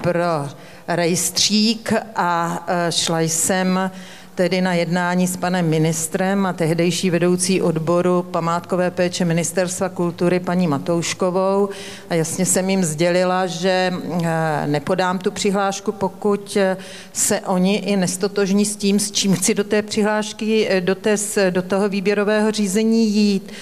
pro 0.00 0.48
rejstřík 0.88 1.92
a 2.16 2.66
šla 2.90 3.20
jsem 3.20 3.90
tedy 4.34 4.60
na 4.60 4.74
jednání 4.74 5.26
s 5.26 5.36
panem 5.36 5.68
ministrem 5.68 6.46
a 6.46 6.52
tehdejší 6.52 7.10
vedoucí 7.10 7.62
odboru 7.62 8.22
památkové 8.22 8.90
péče 8.90 9.24
Ministerstva 9.24 9.88
kultury 9.88 10.40
paní 10.40 10.68
Matouškovou 10.68 11.68
a 12.10 12.14
jasně 12.14 12.46
jsem 12.46 12.70
jim 12.70 12.84
sdělila, 12.84 13.46
že 13.46 13.92
eh, 14.24 14.66
nepodám 14.66 15.18
tu 15.18 15.30
přihlášku, 15.30 15.92
pokud 15.92 16.56
eh, 16.56 16.76
se 17.12 17.40
oni 17.40 17.76
i 17.76 17.96
nestotožní 17.96 18.64
s 18.64 18.76
tím, 18.76 18.98
s 18.98 19.10
čím 19.10 19.34
chci 19.34 19.54
do 19.54 19.64
té 19.64 19.82
přihlášky, 19.82 20.68
eh, 20.70 20.80
do, 20.80 20.94
té, 20.94 21.16
do 21.50 21.62
toho 21.62 21.88
výběrového 21.88 22.50
řízení 22.50 23.08
jít. 23.10 23.52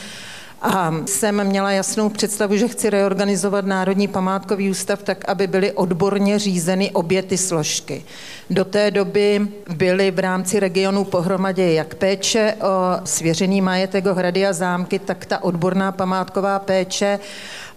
A 0.65 0.95
jsem 1.07 1.45
měla 1.45 1.71
jasnou 1.71 2.09
představu, 2.09 2.57
že 2.57 2.69
chci 2.69 2.91
reorganizovat 2.91 3.67
Národní 3.67 4.09
památkový 4.09 4.71
ústav 4.71 5.03
tak, 5.03 5.29
aby 5.29 5.47
byly 5.47 5.73
odborně 5.73 6.39
řízeny 6.39 6.91
obě 6.91 7.23
ty 7.23 7.39
složky. 7.39 8.05
Do 8.51 8.65
té 8.65 8.91
doby 8.91 9.49
byly 9.75 10.11
v 10.11 10.19
rámci 10.19 10.61
regionu 10.61 11.05
pohromadě 11.05 11.73
jak 11.73 11.95
péče 11.95 12.55
o 12.61 13.01
svěřený 13.05 13.61
majetek 13.61 14.07
o 14.07 14.15
hrady 14.15 14.47
a 14.47 14.53
zámky, 14.53 14.99
tak 14.99 15.27
ta 15.27 15.45
odborná 15.45 15.93
památková 15.93 16.59
péče 16.59 17.19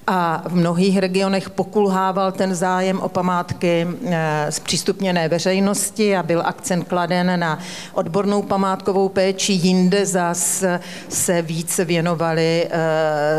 a 0.07 0.43
v 0.45 0.55
mnohých 0.55 0.97
regionech 0.97 1.49
pokulhával 1.49 2.31
ten 2.31 2.55
zájem 2.55 2.99
o 2.99 3.09
památky 3.09 3.87
eh, 4.05 4.47
zpřístupněné 4.49 5.29
veřejnosti 5.29 6.17
a 6.17 6.23
byl 6.23 6.41
akcent 6.45 6.87
kladen 6.87 7.39
na 7.39 7.59
odbornou 7.93 8.41
památkovou 8.41 9.09
péči. 9.09 9.53
Jinde 9.53 10.05
zas 10.05 10.63
se 11.09 11.41
více 11.41 11.85
věnovali 11.85 12.69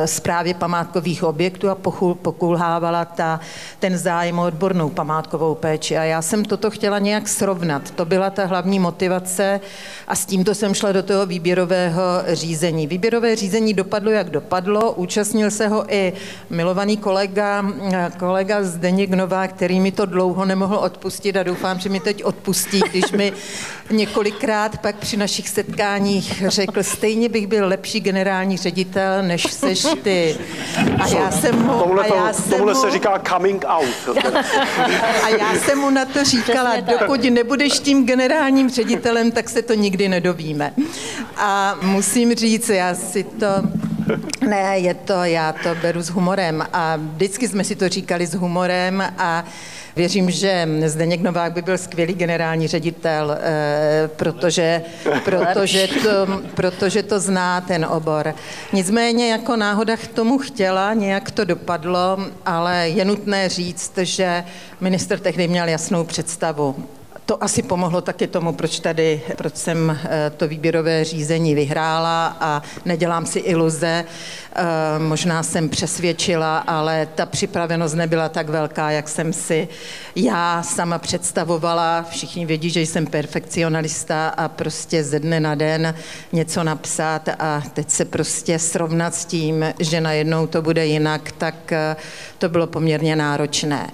zprávě 0.04 0.54
eh, 0.54 0.58
památkových 0.58 1.24
objektů 1.24 1.70
a 1.70 1.74
pokulhávala 2.22 3.04
ta, 3.04 3.40
ten 3.78 3.98
zájem 3.98 4.38
o 4.38 4.46
odbornou 4.46 4.88
památkovou 4.88 5.54
péči. 5.54 5.98
A 5.98 6.02
já 6.04 6.22
jsem 6.22 6.44
toto 6.44 6.70
chtěla 6.70 6.98
nějak 6.98 7.28
srovnat. 7.28 7.90
To 7.90 8.04
byla 8.04 8.30
ta 8.30 8.46
hlavní 8.46 8.78
motivace 8.78 9.60
a 10.08 10.14
s 10.14 10.26
tímto 10.26 10.54
jsem 10.54 10.74
šla 10.74 10.92
do 10.92 11.02
toho 11.02 11.26
výběrového 11.26 12.02
řízení. 12.32 12.86
Výběrové 12.86 13.36
řízení 13.36 13.74
dopadlo, 13.74 14.10
jak 14.10 14.30
dopadlo. 14.30 14.92
Účastnil 14.92 15.50
se 15.50 15.68
ho 15.68 15.94
i 15.94 16.12
milovaný 16.56 16.96
kolega, 16.96 17.64
kolega 18.18 18.62
Zdeněk 18.62 19.10
Nová, 19.10 19.48
který 19.48 19.80
mi 19.80 19.92
to 19.92 20.06
dlouho 20.06 20.44
nemohl 20.44 20.76
odpustit 20.76 21.36
a 21.36 21.42
doufám, 21.42 21.78
že 21.78 21.88
mi 21.88 22.00
teď 22.00 22.24
odpustí, 22.24 22.80
když 22.90 23.12
mi 23.12 23.32
několikrát 23.90 24.78
pak 24.78 24.96
při 24.96 25.16
našich 25.16 25.48
setkáních 25.48 26.42
řekl, 26.46 26.82
stejně 26.82 27.28
bych 27.28 27.46
byl 27.46 27.68
lepší 27.68 28.00
generální 28.00 28.56
ředitel, 28.56 29.22
než 29.22 29.52
seš 29.52 29.86
ty. 30.02 30.36
A 30.98 31.08
já 31.08 31.30
jsem 31.30 31.62
mu... 31.62 31.78
Tohle, 31.78 32.04
a 32.04 32.14
já 32.14 32.32
jsem 32.32 32.58
tohle 32.58 32.74
mu, 32.74 32.80
se 32.80 32.90
říká 32.90 33.22
coming 33.28 33.64
out. 33.68 34.16
A 35.22 35.28
já 35.28 35.54
jsem 35.54 35.78
mu 35.78 35.90
na 35.90 36.04
to 36.04 36.24
říkala, 36.24 36.80
dokud 36.80 37.24
nebudeš 37.24 37.72
tím 37.72 38.06
generálním 38.06 38.70
ředitelem, 38.70 39.30
tak 39.30 39.48
se 39.48 39.62
to 39.62 39.74
nikdy 39.74 40.08
nedovíme. 40.08 40.72
A 41.36 41.74
musím 41.82 42.34
říct, 42.34 42.68
já 42.68 42.94
si 42.94 43.24
to 43.24 43.46
ne, 44.48 44.78
je 44.78 44.94
to, 44.94 45.24
já 45.24 45.52
to 45.52 45.74
beru 45.82 46.02
s 46.02 46.08
humorem 46.10 46.66
a 46.72 46.96
vždycky 46.96 47.48
jsme 47.48 47.64
si 47.64 47.76
to 47.76 47.88
říkali 47.88 48.26
s 48.26 48.34
humorem 48.34 49.02
a 49.18 49.44
Věřím, 49.96 50.30
že 50.30 50.68
Zdeněk 50.86 51.20
Novák 51.20 51.52
by 51.52 51.62
byl 51.62 51.78
skvělý 51.78 52.14
generální 52.14 52.68
ředitel, 52.68 53.38
eh, 53.40 54.08
protože, 54.16 54.82
protože, 55.24 55.88
to, 55.88 56.42
protože 56.54 57.02
to 57.02 57.20
zná 57.20 57.60
ten 57.60 57.84
obor. 57.84 58.34
Nicméně 58.72 59.30
jako 59.30 59.56
náhoda 59.56 59.96
k 59.96 60.06
tomu 60.06 60.38
chtěla, 60.38 60.94
nějak 60.94 61.30
to 61.30 61.44
dopadlo, 61.44 62.18
ale 62.46 62.88
je 62.88 63.04
nutné 63.04 63.48
říct, 63.48 63.98
že 63.98 64.44
minister 64.80 65.18
tehdy 65.18 65.48
měl 65.48 65.68
jasnou 65.68 66.04
představu 66.04 66.76
to 67.26 67.44
asi 67.44 67.62
pomohlo 67.62 68.00
taky 68.00 68.26
tomu, 68.26 68.52
proč 68.52 68.80
tady, 68.80 69.22
proč 69.36 69.56
jsem 69.56 69.98
eh, 70.04 70.30
to 70.36 70.48
výběrové 70.48 71.04
řízení 71.04 71.54
vyhrála 71.54 72.36
a 72.40 72.62
nedělám 72.84 73.26
si 73.26 73.38
iluze. 73.38 74.04
Eh, 74.56 74.64
možná 74.98 75.42
jsem 75.42 75.68
přesvědčila, 75.68 76.58
ale 76.58 77.08
ta 77.14 77.26
připravenost 77.26 77.94
nebyla 77.94 78.28
tak 78.28 78.48
velká, 78.48 78.90
jak 78.90 79.08
jsem 79.08 79.32
si 79.32 79.68
já 80.16 80.62
sama 80.62 80.98
představovala. 80.98 82.06
Všichni 82.10 82.46
vědí, 82.46 82.70
že 82.70 82.80
jsem 82.80 83.06
perfekcionalista 83.06 84.28
a 84.28 84.48
prostě 84.48 85.04
ze 85.04 85.20
dne 85.20 85.40
na 85.40 85.54
den 85.54 85.94
něco 86.32 86.64
napsat 86.64 87.28
a 87.38 87.62
teď 87.72 87.90
se 87.90 88.04
prostě 88.04 88.58
srovnat 88.58 89.14
s 89.14 89.24
tím, 89.24 89.64
že 89.78 90.00
najednou 90.00 90.46
to 90.46 90.62
bude 90.62 90.86
jinak, 90.86 91.32
tak 91.32 91.72
eh, 91.72 91.96
to 92.38 92.48
bylo 92.48 92.66
poměrně 92.66 93.16
náročné. 93.16 93.90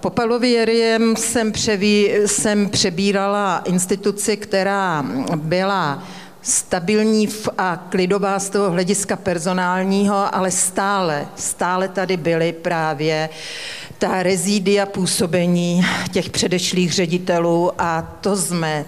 Po 0.00 0.10
Pavlovi 0.10 0.50
Jeriem 0.50 1.16
jsem, 1.16 1.52
převí, 1.52 2.10
jsem 2.26 2.68
přebírala 2.68 3.58
instituci, 3.64 4.36
která 4.36 5.04
byla 5.36 6.02
stabilní 6.42 7.28
a 7.58 7.76
klidová 7.76 8.38
z 8.38 8.50
toho 8.50 8.70
hlediska 8.70 9.16
personálního, 9.16 10.34
ale 10.34 10.50
stále, 10.50 11.26
stále 11.36 11.88
tady 11.88 12.16
byly 12.16 12.52
právě 12.52 13.28
ta 13.98 14.22
rezídia 14.22 14.86
působení 14.86 15.86
těch 16.12 16.30
předešlých 16.30 16.92
ředitelů 16.92 17.72
a 17.78 18.02
to 18.20 18.36
jsme 18.36 18.84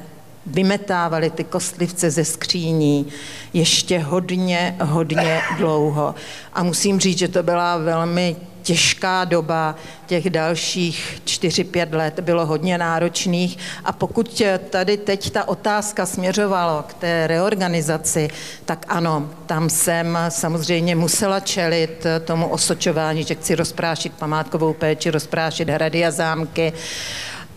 vymetávali 0.46 1.30
ty 1.30 1.44
kostlivce 1.44 2.10
ze 2.10 2.24
skříní 2.24 3.06
ještě 3.52 3.98
hodně, 3.98 4.76
hodně 4.80 5.40
dlouho. 5.56 6.14
A 6.52 6.62
musím 6.62 7.00
říct, 7.00 7.18
že 7.18 7.28
to 7.28 7.42
byla 7.42 7.76
velmi 7.76 8.36
těžká 8.68 9.24
doba, 9.24 9.74
těch 10.06 10.30
dalších 10.30 11.22
4-5 11.24 11.96
let 11.96 12.20
bylo 12.20 12.46
hodně 12.46 12.78
náročných 12.78 13.58
a 13.84 13.92
pokud 13.92 14.42
tady 14.70 14.96
teď 14.96 15.30
ta 15.30 15.48
otázka 15.48 16.06
směřovalo 16.06 16.84
k 16.88 16.94
té 16.94 17.26
reorganizaci, 17.26 18.28
tak 18.64 18.84
ano, 18.88 19.30
tam 19.46 19.70
jsem 19.70 20.18
samozřejmě 20.28 20.96
musela 20.96 21.40
čelit 21.40 22.06
tomu 22.24 22.48
osočování, 22.48 23.24
že 23.24 23.34
chci 23.34 23.54
rozprášit 23.54 24.12
památkovou 24.12 24.72
péči, 24.72 25.10
rozprášit 25.10 25.68
hrady 25.68 26.06
a 26.06 26.10
zámky, 26.10 26.72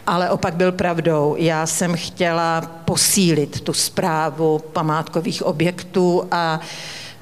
ale 0.07 0.29
opak 0.29 0.55
byl 0.55 0.71
pravdou. 0.71 1.35
Já 1.39 1.65
jsem 1.65 1.95
chtěla 1.95 2.61
posílit 2.61 3.61
tu 3.61 3.73
zprávu 3.73 4.59
památkových 4.59 5.43
objektů 5.43 6.27
a 6.31 6.59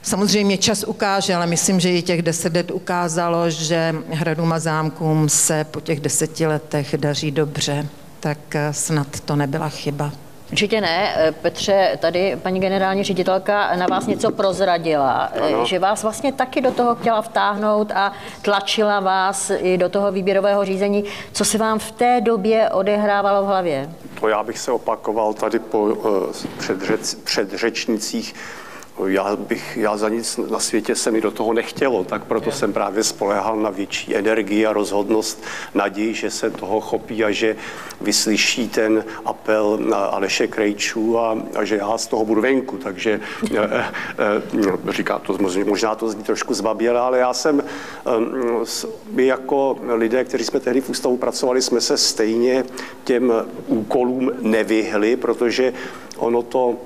Samozřejmě 0.02 0.58
čas 0.58 0.84
ukáže, 0.84 1.36
ale 1.36 1.48
myslím, 1.48 1.80
že 1.80 1.92
i 1.92 2.02
těch 2.02 2.22
deset 2.22 2.56
let 2.56 2.72
ukázalo, 2.72 3.50
že 3.50 3.96
hradům 4.10 4.54
a 4.54 4.60
zámkům 4.60 5.30
se 5.30 5.64
po 5.64 5.82
těch 5.82 6.00
deseti 6.00 6.48
letech 6.48 6.98
daří 6.98 7.32
dobře, 7.32 7.88
tak 8.20 8.38
eh, 8.56 8.74
snad 8.74 9.20
to 9.20 9.36
nebyla 9.36 9.70
chyba. 9.70 10.12
Určitě 10.52 10.82
ne. 10.82 11.14
Eh, 11.16 11.32
Petře, 11.32 11.98
tady 12.02 12.38
paní 12.42 12.60
generální 12.60 13.04
ředitelka 13.04 13.76
na 13.76 13.88
vás 13.88 14.08
něco 14.08 14.32
prozradila, 14.32 15.30
eh, 15.34 15.40
ano. 15.40 15.66
že 15.66 15.80
vás 15.80 16.04
vlastně 16.04 16.34
taky 16.34 16.62
do 16.62 16.72
toho 16.72 16.96
chtěla 16.96 17.22
vtáhnout 17.22 17.92
a 17.92 18.12
tlačila 18.42 19.00
vás 19.00 19.52
i 19.58 19.78
do 19.78 19.90
toho 19.90 20.12
výběrového 20.12 20.66
řízení. 20.66 21.04
Co 21.32 21.46
se 21.46 21.58
vám 21.58 21.80
v 21.80 21.92
té 21.92 22.22
době 22.22 22.70
odehrávalo 22.70 23.44
v 23.44 23.48
hlavě? 23.48 23.90
To 24.20 24.28
já 24.28 24.44
bych 24.44 24.60
se 24.60 24.72
opakoval 24.72 25.34
tady 25.34 25.60
po 25.60 25.80
uh, 25.80 25.96
předřec, 26.58 27.16
předřečnicích 27.16 28.36
já, 29.08 29.36
bych, 29.36 29.78
já 29.78 29.98
za 29.98 30.10
nic 30.10 30.38
na 30.38 30.60
světě 30.60 30.96
se 30.96 31.12
mi 31.12 31.22
do 31.22 31.32
toho 31.32 31.54
nechtělo, 31.54 32.04
tak 32.04 32.24
proto 32.24 32.52
jsem 32.52 32.74
právě 32.74 33.04
spolehal 33.04 33.58
na 33.58 33.70
větší 33.70 34.16
energii 34.16 34.66
a 34.66 34.74
rozhodnost, 34.74 35.44
naději, 35.74 36.14
že 36.14 36.32
se 36.32 36.50
toho 36.50 36.82
chopí 36.82 37.24
a 37.24 37.32
že 37.32 37.56
vyslyší 38.02 38.70
ten 38.70 39.06
apel 39.26 39.78
na 39.82 39.98
Aleše 39.98 40.48
Krejčů 40.48 41.20
a, 41.20 41.38
a 41.56 41.64
že 41.64 41.76
já 41.76 41.98
z 41.98 42.08
toho 42.08 42.26
budu 42.26 42.42
venku. 42.42 42.78
Takže 42.78 43.20
e, 43.56 43.60
e, 44.90 44.92
říká 44.92 45.20
to, 45.20 45.38
možná 45.66 45.96
to 45.96 46.10
zní 46.10 46.24
trošku 46.24 46.54
zbaběle, 46.54 47.00
ale 47.00 47.20
já 47.20 47.34
jsem, 47.34 47.60
e, 47.60 47.64
my 49.12 49.26
jako 49.26 49.78
lidé, 49.88 50.24
kteří 50.24 50.44
jsme 50.44 50.60
tehdy 50.60 50.82
v 50.82 50.90
ústavu 50.90 51.18
pracovali, 51.18 51.62
jsme 51.62 51.82
se 51.82 51.98
stejně 51.98 52.64
těm 53.04 53.34
úkolům 53.68 54.32
nevyhli, 54.42 55.16
protože 55.16 55.74
ono 56.18 56.42
to 56.42 56.78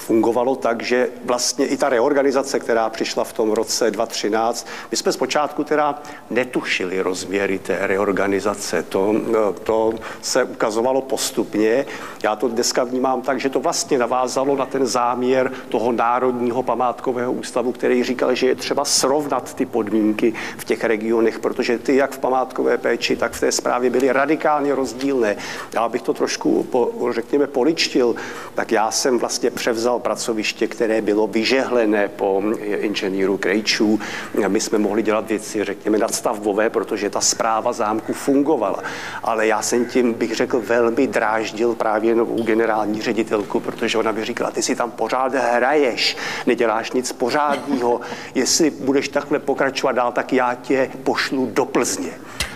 fungovalo 0.00 0.56
tak, 0.56 0.82
že 0.82 1.08
vlastně 1.24 1.66
i 1.66 1.76
ta 1.76 1.88
reorganizace, 1.88 2.60
která 2.60 2.90
přišla 2.90 3.24
v 3.24 3.32
tom 3.32 3.50
roce 3.50 3.90
2013, 3.90 4.66
my 4.90 4.96
jsme 4.96 5.12
zpočátku 5.12 5.64
teda 5.64 6.02
netušili 6.30 7.00
rozměry 7.00 7.58
té 7.58 7.78
reorganizace. 7.80 8.82
To, 8.82 9.14
to 9.62 9.94
se 10.22 10.44
ukazovalo 10.44 11.02
postupně. 11.02 11.86
Já 12.22 12.36
to 12.36 12.48
dneska 12.48 12.84
vnímám 12.84 13.22
tak, 13.22 13.40
že 13.40 13.48
to 13.48 13.60
vlastně 13.60 13.98
navázalo 13.98 14.56
na 14.56 14.66
ten 14.66 14.86
záměr 14.86 15.52
toho 15.68 15.92
Národního 15.92 16.62
památkového 16.62 17.32
ústavu, 17.32 17.72
který 17.72 18.04
říkal, 18.04 18.34
že 18.34 18.46
je 18.46 18.54
třeba 18.54 18.84
srovnat 18.84 19.54
ty 19.54 19.66
podmínky 19.66 20.34
v 20.58 20.64
těch 20.64 20.84
regionech, 20.84 21.38
protože 21.38 21.78
ty 21.78 21.96
jak 21.96 22.12
v 22.12 22.18
památkové 22.18 22.78
péči, 22.78 23.16
tak 23.16 23.32
v 23.32 23.40
té 23.40 23.52
zprávě 23.52 23.90
byly 23.90 24.12
radikálně 24.12 24.74
rozdílné. 24.74 25.36
Já 25.74 25.88
bych 25.88 26.02
to 26.02 26.14
trošku, 26.14 26.62
po, 26.62 26.90
řekněme, 27.10 27.46
poličtil, 27.46 28.14
tak 28.54 28.72
já 28.72 28.90
jsem 28.90 29.18
vlastně 29.18 29.50
převzal 29.50 29.87
vzal 29.88 29.98
pracoviště, 29.98 30.66
které 30.66 31.00
bylo 31.00 31.26
vyžehlené 31.26 32.08
po 32.08 32.42
inženýru 32.60 33.36
Krejčů. 33.36 34.00
My 34.48 34.60
jsme 34.60 34.78
mohli 34.78 35.02
dělat 35.02 35.28
věci, 35.28 35.64
řekněme, 35.64 35.98
nadstavbové, 35.98 36.70
protože 36.70 37.10
ta 37.10 37.20
zpráva 37.20 37.72
zámku 37.72 38.12
fungovala. 38.12 38.82
Ale 39.22 39.46
já 39.46 39.62
jsem 39.62 39.84
tím, 39.84 40.12
bych 40.14 40.34
řekl, 40.34 40.60
velmi 40.60 41.06
dráždil 41.06 41.74
právě 41.74 42.14
novou 42.14 42.42
generální 42.42 43.02
ředitelku, 43.02 43.60
protože 43.60 43.98
ona 43.98 44.12
by 44.12 44.24
říkala, 44.24 44.50
ty 44.50 44.62
si 44.62 44.76
tam 44.76 44.90
pořád 44.90 45.34
hraješ, 45.34 46.16
neděláš 46.46 46.92
nic 46.92 47.12
pořádního, 47.12 48.00
jestli 48.34 48.70
budeš 48.70 49.08
takhle 49.08 49.38
pokračovat 49.38 49.92
dál, 49.92 50.12
tak 50.12 50.32
já 50.32 50.54
tě 50.54 50.90
pošlu 51.02 51.50
do 51.52 51.64
Plzně. 51.64 52.12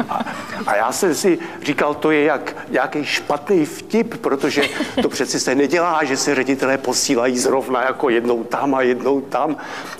A, 0.08 0.24
a 0.66 0.76
já 0.76 0.92
jsem 0.92 1.14
si 1.14 1.38
říkal, 1.62 1.94
to 1.94 2.10
je 2.10 2.24
jak 2.24 2.56
nějaký 2.68 3.04
špatný 3.04 3.66
vtip, 3.66 4.16
protože 4.16 4.62
to 5.02 5.08
přeci 5.08 5.40
se 5.40 5.54
nedělá, 5.54 6.04
že 6.04 6.16
se 6.16 6.34
ředitelé 6.34 6.78
posílají 6.78 7.38
zrovna 7.38 7.82
jako 7.82 8.08
jednou 8.08 8.44
tam 8.44 8.74
a 8.74 8.82
jednou 8.82 9.20
tam. 9.20 9.56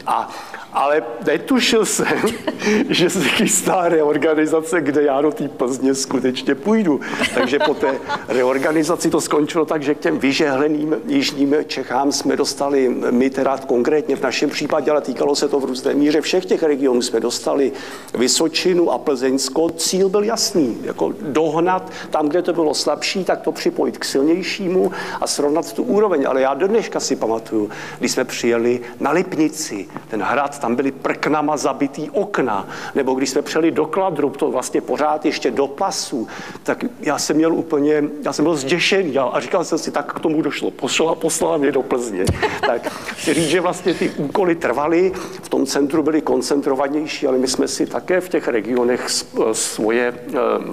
A 0.07 0.29
ale 0.73 1.03
netušil 1.27 1.87
jsem, 1.87 2.23
že 2.89 3.11
se 3.11 3.25
chystá 3.25 3.89
reorganizace, 3.89 4.81
kde 4.81 5.03
já 5.03 5.21
do 5.21 5.31
té 5.31 5.49
Plzně 5.49 5.95
skutečně 5.95 6.55
půjdu. 6.55 7.01
Takže 7.35 7.59
po 7.59 7.75
té 7.75 7.95
reorganizaci 8.29 9.11
to 9.11 9.21
skončilo 9.21 9.65
tak, 9.65 9.83
že 9.83 9.95
k 9.95 9.99
těm 9.99 10.19
vyžehleným 10.19 10.97
jižním 11.07 11.55
Čechám 11.67 12.13
jsme 12.13 12.37
dostali, 12.37 12.89
my 13.11 13.31
teda 13.31 13.59
konkrétně 13.67 14.17
v 14.17 14.23
našem 14.23 14.51
případě, 14.51 14.91
ale 14.91 15.01
týkalo 15.01 15.37
se 15.37 15.49
to 15.49 15.61
v 15.61 15.65
různé 15.65 15.95
míře 15.95 16.21
všech 16.21 16.45
těch 16.45 16.63
regionů, 16.63 17.03
jsme 17.03 17.21
dostali 17.21 17.73
Vysočinu 18.15 18.91
a 18.91 18.99
Plzeňsko. 18.99 19.71
Cíl 19.71 20.09
byl 20.09 20.25
jasný, 20.25 20.79
jako 20.83 21.15
dohnat 21.21 21.93
tam, 22.11 22.29
kde 22.29 22.43
to 22.43 22.53
bylo 22.53 22.75
slabší, 22.75 23.25
tak 23.25 23.41
to 23.41 23.53
připojit 23.53 23.99
k 23.99 24.05
silnějšímu 24.05 24.93
a 25.21 25.27
srovnat 25.27 25.73
tu 25.73 25.83
úroveň. 25.83 26.27
Ale 26.29 26.41
já 26.41 26.55
do 26.55 26.69
dneška 26.69 27.01
si 27.01 27.17
pamatuju, 27.17 27.71
když 27.99 28.13
jsme 28.13 28.25
přijeli 28.25 28.81
na 29.01 29.11
Lipnici, 29.11 29.89
ten 30.09 30.23
hrad 30.23 30.62
tam 30.63 30.77
byly 30.77 30.93
prknama 30.93 31.57
zabitý 31.57 32.11
okna, 32.11 32.69
nebo 32.95 33.15
když 33.15 33.31
jsme 33.31 33.43
přeli 33.43 33.71
do 33.71 33.87
Kladru, 33.87 34.31
to 34.31 34.51
vlastně 34.51 34.81
pořád 34.81 35.25
ještě 35.27 35.51
do 35.51 35.67
pasů, 35.67 36.29
tak 36.63 36.85
já 37.01 37.19
jsem 37.19 37.37
měl 37.37 37.55
úplně, 37.55 38.05
já 38.23 38.33
jsem 38.33 38.45
byl 38.45 38.57
zděšený 38.57 39.19
a 39.19 39.41
říkal 39.41 39.65
jsem 39.65 39.79
si, 39.79 39.91
tak 39.91 40.13
k 40.15 40.21
tomu 40.21 40.43
došlo, 40.43 40.71
poslala, 40.71 41.15
poslala 41.15 41.57
mě 41.57 41.73
do 41.73 41.83
Plzně. 41.83 42.25
tak 42.67 42.93
chci 42.93 43.35
říct, 43.35 43.49
že 43.49 43.61
vlastně 43.61 43.95
ty 43.95 44.11
úkoly 44.11 44.55
trvaly, 44.55 45.13
v 45.43 45.49
tom 45.63 45.67
centru 45.67 46.03
byly 46.03 46.21
koncentrovanější, 46.21 47.27
ale 47.27 47.39
my 47.39 47.49
jsme 47.49 47.69
si 47.69 47.87
také 47.87 48.21
v 48.21 48.29
těch 48.29 48.49
regionech 48.49 49.07
svoje 49.53 50.09
e, 50.09 50.17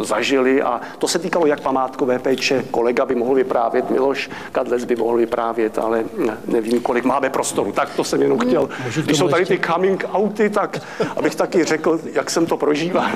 zažili 0.03 0.61
a 0.61 0.81
to 0.97 1.07
se 1.07 1.19
týkalo 1.19 1.45
jak 1.45 1.61
památkové 1.61 2.19
péče, 2.19 2.65
kolega 2.71 3.05
by 3.05 3.15
mohl 3.15 3.35
vyprávět, 3.35 3.89
Miloš 3.89 4.29
Kadlec 4.51 4.85
by 4.85 4.95
mohl 4.95 5.17
vyprávět, 5.17 5.77
ale 5.77 6.03
nevím, 6.47 6.81
kolik 6.81 7.05
máme 7.05 7.29
prostoru. 7.29 7.71
Tak 7.71 7.89
to 7.95 8.03
jsem 8.03 8.21
jenom 8.21 8.39
chtěl. 8.39 8.69
Když 9.05 9.17
jsou 9.17 9.27
tady 9.27 9.45
ty 9.45 9.59
coming 9.59 10.05
outy, 10.15 10.49
tak 10.49 10.81
abych 11.17 11.35
taky 11.35 11.63
řekl, 11.63 11.99
jak 12.13 12.29
jsem 12.29 12.45
to 12.45 12.57
prožíval. 12.57 13.09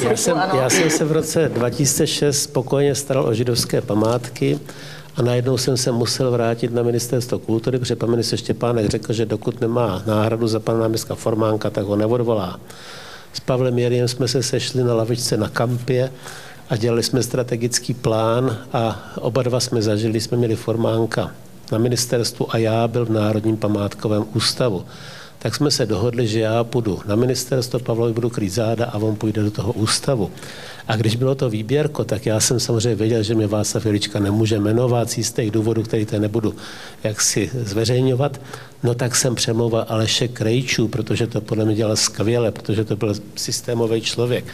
Já 0.00 0.16
jsem, 0.16 0.42
já 0.54 0.70
jsem 0.70 0.90
se 0.90 1.04
v 1.04 1.12
roce 1.12 1.48
2006 1.48 2.42
spokojně 2.42 2.94
staral 2.94 3.24
o 3.24 3.34
židovské 3.34 3.80
památky 3.80 4.58
a 5.16 5.22
najednou 5.22 5.58
jsem 5.58 5.76
se 5.76 5.92
musel 5.92 6.30
vrátit 6.30 6.72
na 6.72 6.82
ministerstvo 6.82 7.38
kultury, 7.38 7.78
protože 7.78 7.96
pan 7.96 8.10
minister 8.10 8.38
Štěpánek 8.38 8.90
řekl, 8.90 9.12
že 9.12 9.26
dokud 9.26 9.60
nemá 9.60 10.02
náhradu 10.06 10.48
za 10.48 10.60
pana 10.60 10.78
náměstka 10.78 11.14
Formánka, 11.14 11.70
tak 11.70 11.84
ho 11.84 11.96
neodvolá. 11.96 12.60
S 13.32 13.40
Pavlem 13.40 13.78
Jeriem 13.78 14.08
jsme 14.08 14.28
se 14.28 14.42
sešli 14.42 14.84
na 14.84 14.94
lavičce 14.94 15.36
na 15.36 15.48
kampě 15.48 16.12
a 16.70 16.76
dělali 16.76 17.02
jsme 17.02 17.22
strategický 17.22 17.94
plán 17.94 18.58
a 18.72 19.12
oba 19.20 19.42
dva 19.42 19.60
jsme 19.60 19.82
zažili, 19.82 20.20
jsme 20.20 20.36
měli 20.36 20.56
Formánka 20.56 21.30
na 21.72 21.78
ministerstvu 21.78 22.54
a 22.54 22.58
já 22.58 22.88
byl 22.88 23.06
v 23.06 23.10
Národním 23.10 23.56
památkovém 23.56 24.24
ústavu. 24.34 24.84
Tak 25.38 25.54
jsme 25.54 25.70
se 25.70 25.86
dohodli, 25.86 26.26
že 26.26 26.40
já 26.40 26.64
půjdu 26.64 27.00
na 27.06 27.16
ministerstvo, 27.16 27.78
Pavlovi 27.78 28.12
budu 28.12 28.30
krýt 28.30 28.52
záda 28.52 28.84
a 28.84 28.98
on 28.98 29.16
půjde 29.16 29.42
do 29.42 29.50
toho 29.50 29.72
ústavu. 29.72 30.30
A 30.88 30.96
když 30.96 31.16
bylo 31.16 31.34
to 31.34 31.50
výběrko, 31.50 32.04
tak 32.04 32.26
já 32.26 32.40
jsem 32.40 32.60
samozřejmě 32.60 32.94
věděl, 32.94 33.22
že 33.22 33.34
mě 33.34 33.46
Václav 33.46 33.86
Jelička 33.86 34.20
nemůže 34.20 34.58
jmenovat 34.58 35.10
z 35.10 35.18
jistých 35.18 35.50
důvodů, 35.50 35.82
který 35.82 36.06
to 36.06 36.18
nebudu 36.18 36.54
jaksi 37.04 37.50
zveřejňovat. 37.54 38.40
No 38.82 38.94
tak 38.94 39.16
jsem 39.16 39.34
přemlouval 39.34 39.86
Aleše 39.88 40.28
Krejčů, 40.28 40.88
protože 40.88 41.26
to 41.26 41.40
podle 41.40 41.64
mě 41.64 41.74
dělal 41.74 41.96
skvěle, 41.96 42.52
protože 42.52 42.84
to 42.84 42.96
byl 42.96 43.14
systémový 43.34 44.00
člověk. 44.00 44.44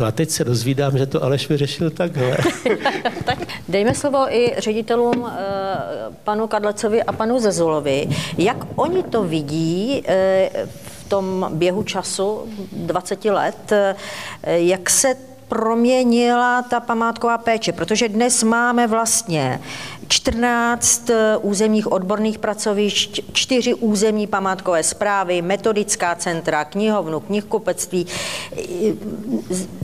No 0.00 0.06
a 0.06 0.10
teď 0.10 0.30
se 0.30 0.44
dozvídám, 0.44 0.98
že 0.98 1.06
to 1.06 1.24
Aleš 1.24 1.48
vyřešil 1.48 1.90
takhle. 1.90 2.36
tak 3.24 3.38
dejme 3.68 3.94
slovo 3.94 4.34
i 4.34 4.54
ředitelům 4.58 5.26
eh, 5.26 5.36
panu 6.24 6.46
Kadlecovi 6.46 7.02
a 7.02 7.12
panu 7.12 7.40
Zezulovi. 7.40 8.08
Jak 8.38 8.56
oni 8.76 9.02
to 9.02 9.24
vidí 9.24 10.02
eh, 10.06 10.50
v 10.74 11.08
tom 11.08 11.50
běhu 11.54 11.82
času 11.82 12.40
20 12.72 13.24
let, 13.24 13.72
eh, 13.72 13.94
jak 14.42 14.90
se 14.90 15.29
proměnila 15.50 16.62
ta 16.62 16.80
památková 16.80 17.38
péče, 17.38 17.72
protože 17.72 18.08
dnes 18.08 18.42
máme 18.42 18.86
vlastně 18.86 19.60
14 20.08 21.10
eh, 21.10 21.36
územních 21.36 21.92
odborných 21.92 22.38
pracovišť, 22.38 23.20
4 23.32 23.74
územní 23.74 24.26
památkové 24.26 24.82
zprávy, 24.82 25.42
metodická 25.42 26.14
centra, 26.14 26.64
knihovnu, 26.64 27.20
knihkupectví. 27.20 28.06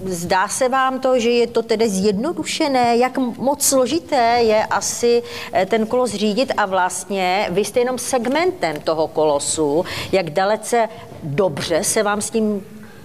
Zdá 0.04 0.48
se 0.48 0.68
vám 0.68 1.00
to, 1.00 1.18
že 1.18 1.30
je 1.30 1.46
to 1.46 1.62
tedy 1.62 1.88
zjednodušené? 1.88 2.96
Jak 2.96 3.18
moc 3.18 3.62
složité 3.62 4.38
je 4.42 4.66
asi 4.66 5.22
eh, 5.52 5.66
ten 5.66 5.86
kolos 5.86 6.14
řídit 6.14 6.52
a 6.56 6.66
vlastně 6.66 7.46
vy 7.50 7.64
jste 7.64 7.80
jenom 7.80 7.98
segmentem 7.98 8.80
toho 8.80 9.08
kolosu, 9.08 9.84
jak 10.12 10.30
dalece 10.30 10.88
dobře 11.22 11.84
se 11.84 12.02
vám 12.02 12.22
s 12.22 12.30
tím 12.30 12.64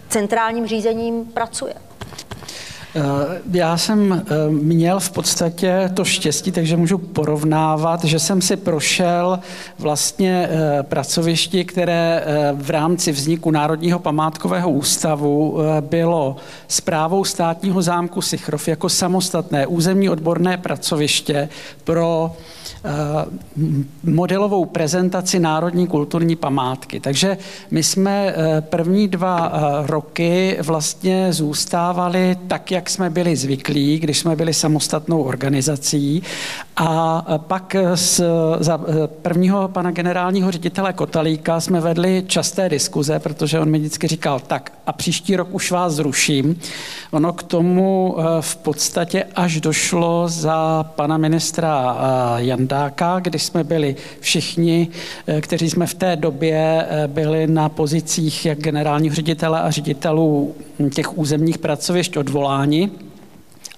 centrálním 0.09 0.67
řízením 0.67 1.25
pracuje? 1.25 1.90
Eh, 2.95 3.41
já 3.51 3.77
jsem 3.77 4.13
eh, 4.13 4.49
měl 4.49 4.99
v 4.99 5.11
podstatě 5.11 5.91
to 5.93 6.05
štěstí, 6.05 6.51
takže 6.51 6.77
můžu 6.77 6.97
porovnávat, 6.97 8.03
že 8.03 8.19
jsem 8.19 8.41
si 8.41 8.55
prošel 8.55 9.39
vlastně 9.79 10.49
eh, 10.51 10.83
pracovišti, 10.83 11.65
které 11.65 12.23
v 12.53 12.69
rámci 12.69 13.11
vzniku 13.11 13.51
Národního 13.51 13.99
památkového 13.99 14.69
ústavu 14.71 15.57
bylo 15.81 16.35
zprávou 16.67 17.23
státního 17.23 17.81
zámku 17.81 18.21
Sichrov 18.21 18.67
jako 18.67 18.89
samostatné 18.89 19.67
územní 19.67 20.09
odborné 20.09 20.57
pracoviště 20.57 21.49
pro 21.83 22.35
modelovou 24.03 24.65
prezentaci 24.65 25.39
národní 25.39 25.87
kulturní 25.87 26.35
památky. 26.35 26.99
Takže 26.99 27.37
my 27.71 27.83
jsme 27.83 28.35
první 28.59 29.07
dva 29.07 29.51
roky 29.85 30.57
vlastně 30.61 31.33
zůstávali 31.33 32.37
tak, 32.47 32.71
jak 32.71 32.80
jsme 32.89 33.09
byli 33.09 33.35
zvyklí, 33.35 33.99
když 33.99 34.19
jsme 34.19 34.35
byli 34.35 34.53
samostatnou 34.53 35.23
organizací. 35.23 36.23
A 36.77 37.25
pak 37.37 37.75
s, 37.95 38.23
za 38.59 38.79
prvního 39.21 39.67
pana 39.67 39.91
generálního 39.91 40.51
ředitele 40.51 40.93
Kotalíka 40.93 41.59
jsme 41.59 41.81
vedli 41.81 42.23
časté 42.27 42.69
diskuze, 42.69 43.19
protože 43.19 43.59
on 43.59 43.69
mi 43.69 43.79
vždycky 43.79 44.07
říkal, 44.07 44.39
tak 44.39 44.73
a 44.85 44.93
příští 44.93 45.35
rok 45.35 45.47
už 45.51 45.71
vás 45.71 45.93
zruším. 45.93 46.59
Ono 47.11 47.33
k 47.33 47.43
tomu 47.43 48.15
v 48.41 48.55
podstatě 48.55 49.23
až 49.35 49.61
došlo 49.61 50.27
za 50.27 50.83
pana 50.83 51.17
ministra 51.17 51.97
Jandáka, 52.37 53.19
kdy 53.19 53.39
jsme 53.39 53.63
byli 53.63 53.95
všichni, 54.19 54.87
kteří 55.41 55.69
jsme 55.69 55.87
v 55.87 55.93
té 55.93 56.15
době 56.15 56.87
byli 57.07 57.47
na 57.47 57.69
pozicích 57.69 58.45
jak 58.45 58.59
generálního 58.59 59.15
ředitele 59.15 59.61
a 59.61 59.71
ředitelů 59.71 60.55
těch 60.93 61.17
územních 61.17 61.57
pracovišť 61.57 62.17
odvoláni. 62.71 63.10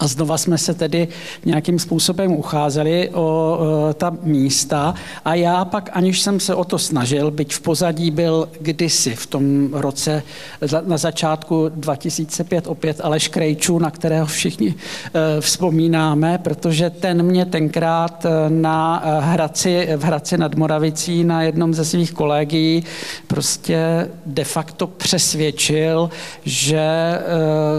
A 0.04 0.08
znova 0.08 0.38
jsme 0.38 0.58
se 0.58 0.74
tedy 0.74 1.08
nějakým 1.46 1.80
způsobem 1.80 2.32
ucházeli 2.32 3.10
o, 3.10 3.60
ta 3.94 4.18
místa. 4.24 4.94
A 5.26 5.36
já 5.36 5.66
pak, 5.66 5.89
aniž 5.94 6.22
jsem 6.22 6.39
se 6.39 6.56
o 6.56 6.63
to 6.63 6.80
snažil, 6.80 7.32
byť 7.32 7.54
v 7.54 7.62
pozadí 7.62 8.12
byl 8.12 8.50
kdysi 8.62 9.16
v 9.16 9.26
tom 9.26 9.74
roce 9.74 10.24
na 10.86 10.98
začátku 10.98 11.72
2005 11.76 12.68
opět 12.68 13.02
Aleš 13.04 13.28
Krejčů, 13.28 13.80
na 13.80 13.92
kterého 13.92 14.26
všichni 14.26 14.76
e, 14.76 15.42
vzpomínáme, 15.42 16.38
protože 16.38 16.89
ten 16.89 17.24
mě 17.24 17.46
tenkrát 17.46 18.26
e, 18.26 18.50
na 18.50 19.04
e, 19.06 19.22
Hradci, 19.22 19.88
v 19.96 20.04
Hradci 20.04 20.38
nad 20.38 20.56
Moravicí 20.56 21.24
na 21.24 21.44
jednom 21.44 21.74
ze 21.74 21.86
svých 21.86 22.12
kolegí 22.12 22.84
prostě 23.28 24.10
de 24.26 24.44
facto 24.44 24.88
přesvědčil, 24.88 26.10
že 26.46 26.84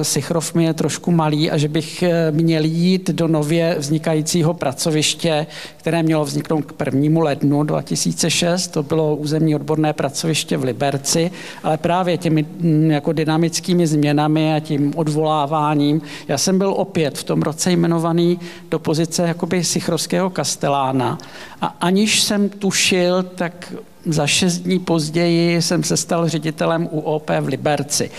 Sichrov 0.03 0.55
mi 0.55 0.65
je 0.65 0.75
trošku 0.75 1.11
malý 1.11 1.51
a 1.51 1.59
že 1.59 1.69
bych 1.69 2.05
měl 2.31 2.65
jít 2.65 3.11
do 3.11 3.29
nově 3.29 3.77
vznikajícího 3.79 4.55
pracoviště, 4.55 5.47
které 5.77 6.03
mělo 6.03 6.25
vzniknout 6.25 6.63
k 6.63 6.85
1. 6.85 7.23
lednu 7.23 7.63
2006. 7.63 8.69
To 8.69 8.83
bylo 8.83 9.17
územní 9.17 9.55
odborné 9.55 9.93
pracoviště 9.93 10.57
v 10.57 10.65
Liberci, 10.65 11.31
ale 11.63 11.77
právě 11.77 12.19
těmi 12.19 12.47
mm, 12.61 12.91
jako 12.91 13.13
dynamickými 13.13 13.87
změnami 13.87 14.55
a 14.55 14.61
tím 14.61 14.93
odvoláváním. 14.97 16.03
Já 16.29 16.39
jsem 16.39 16.59
byl 16.59 16.75
opět 16.77 17.19
v 17.19 17.25
tom 17.25 17.43
roce 17.43 17.73
jmenovaný 17.73 18.41
do 18.71 18.79
pozice 18.79 19.23
jakoby 19.23 19.65
sichrovského 19.65 20.31
kastelána 20.31 21.19
a 21.61 21.67
aniž 21.81 22.23
jsem 22.23 22.49
tušil, 22.49 23.23
tak 23.23 23.73
za 24.07 24.27
šest 24.27 24.59
dní 24.59 24.79
později 24.79 25.63
jsem 25.63 25.83
se 25.83 25.97
stal 25.97 26.29
ředitelem 26.29 26.89
UOP 26.91 27.31
v 27.41 27.47
Liberci. 27.47 28.11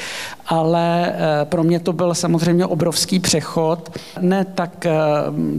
Ale 0.47 1.13
eh, 1.13 1.45
pro 1.45 1.63
mě 1.63 1.79
to 1.79 1.93
byl 1.93 2.13
samozřejmě 2.13 2.65
obrovský 2.65 3.19
přechod, 3.19 3.97
ne 4.21 4.45
tak, 4.45 4.85
eh, 4.85 4.91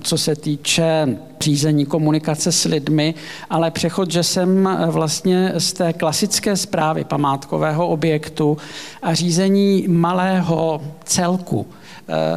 co 0.00 0.18
se 0.18 0.36
týče 0.36 1.18
řízení 1.40 1.86
komunikace 1.86 2.52
s 2.52 2.64
lidmi, 2.64 3.14
ale 3.50 3.70
přechod, 3.70 4.10
že 4.10 4.22
jsem 4.22 4.66
eh, 4.66 4.86
vlastně 4.90 5.52
z 5.58 5.72
té 5.72 5.92
klasické 5.92 6.56
zprávy 6.56 7.04
památkového 7.04 7.88
objektu 7.88 8.58
a 9.02 9.14
řízení 9.14 9.84
malého 9.88 10.80
celku 11.04 11.66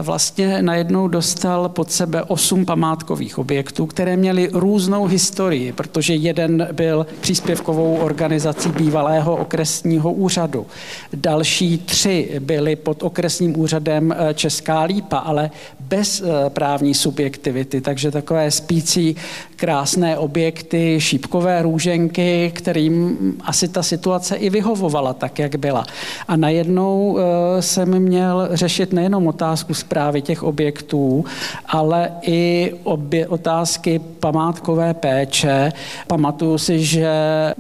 vlastně 0.02 0.62
najednou 0.62 1.08
dostal 1.08 1.70
pod 1.70 1.92
sebe 1.92 2.24
osm 2.24 2.66
památkových 2.66 3.38
objektů, 3.38 3.86
které 3.86 4.18
měly 4.18 4.50
různou 4.54 5.06
historii, 5.06 5.72
protože 5.72 6.16
jeden 6.16 6.68
byl 6.72 7.08
příspěvkovou 7.22 7.96
organizací 7.98 8.70
bývalého 8.70 9.36
okresního 9.36 10.14
úřadu. 10.14 10.68
Další 11.14 11.78
tři 11.78 12.32
byly 12.40 12.76
pod 12.76 13.04
okresním 13.04 13.60
úřadem 13.60 14.12
eh, 14.18 14.34
Česká 14.34 14.82
Lípa, 14.82 15.18
ale 15.18 15.52
bez 15.90 16.22
eh, 16.22 16.50
právní 16.50 16.94
subjektivity, 16.94 17.82
takže 17.82 18.12
takové 18.12 18.52
spící 18.52 19.16
krásné 19.56 20.18
objekty, 20.18 21.02
šípkové 21.02 21.62
růženky, 21.62 22.52
kterým 22.56 23.18
asi 23.42 23.68
ta 23.68 23.84
situace 23.84 24.36
i 24.36 24.50
vyhovovala 24.50 25.14
tak, 25.14 25.40
jak 25.40 25.56
byla. 25.56 25.86
A 26.28 26.36
najednou 26.36 27.18
jsem 27.60 28.00
měl 28.00 28.50
řešit 28.52 28.94
nejenom 28.94 29.28
otázku, 29.28 29.74
zprávy 29.74 30.22
těch 30.22 30.44
objektů, 30.44 31.26
ale 31.66 32.12
i 32.22 32.72
obě 32.84 33.28
otázky 33.28 34.00
památkové 34.20 34.94
péče. 34.94 35.72
Pamatuju 36.08 36.58
si, 36.58 36.86
že 36.86 37.10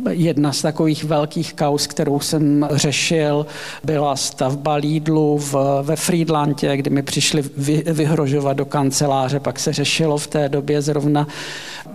jedna 0.10 0.52
z 0.52 0.62
takových 0.62 1.04
velkých 1.04 1.54
kaus, 1.54 1.88
kterou 1.88 2.20
jsem 2.20 2.68
řešil, 2.72 3.46
byla 3.84 4.16
stavba 4.16 4.76
Lidlu 4.76 5.38
v, 5.38 5.56
ve 5.82 5.96
Friedlandě, 5.96 6.78
kdy 6.78 6.90
mi 6.90 7.04
přišli 7.04 7.44
vy, 7.58 7.84
vyhrožovat 8.24 8.58
do 8.58 8.66
kanceláře. 8.66 9.40
Pak 9.40 9.60
se 9.60 9.74
řešilo 9.74 10.18
v 10.18 10.28
té 10.28 10.50
době 10.50 10.82
zrovna 10.82 11.28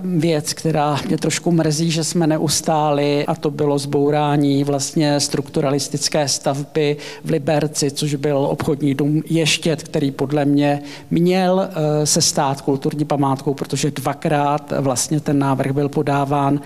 věc, 0.05 0.53
která 0.53 0.99
mě 1.07 1.19
trošku 1.19 1.53
mrzí, 1.53 1.91
že 1.91 2.05
jsme 2.05 2.27
neustáli, 2.27 3.27
a 3.27 3.35
to 3.35 3.51
bylo 3.51 3.79
zbourání 3.79 4.65
vlastně 4.65 5.21
strukturalistické 5.21 6.29
stavby 6.29 6.97
v 7.25 7.31
Liberci, 7.31 7.91
což 7.91 8.15
byl 8.15 8.39
obchodní 8.39 8.95
dům 8.95 9.23
Ještět, 9.27 9.83
který 9.83 10.11
podle 10.11 10.45
mě 10.45 10.83
měl 11.11 11.69
eh, 11.69 12.07
se 12.07 12.23
stát 12.23 12.61
kulturní 12.61 13.05
památkou, 13.05 13.55
protože 13.55 13.91
dvakrát 13.91 14.73
vlastně 14.81 15.21
ten 15.21 15.39
návrh 15.39 15.73
byl 15.73 15.89
podáván 15.89 16.61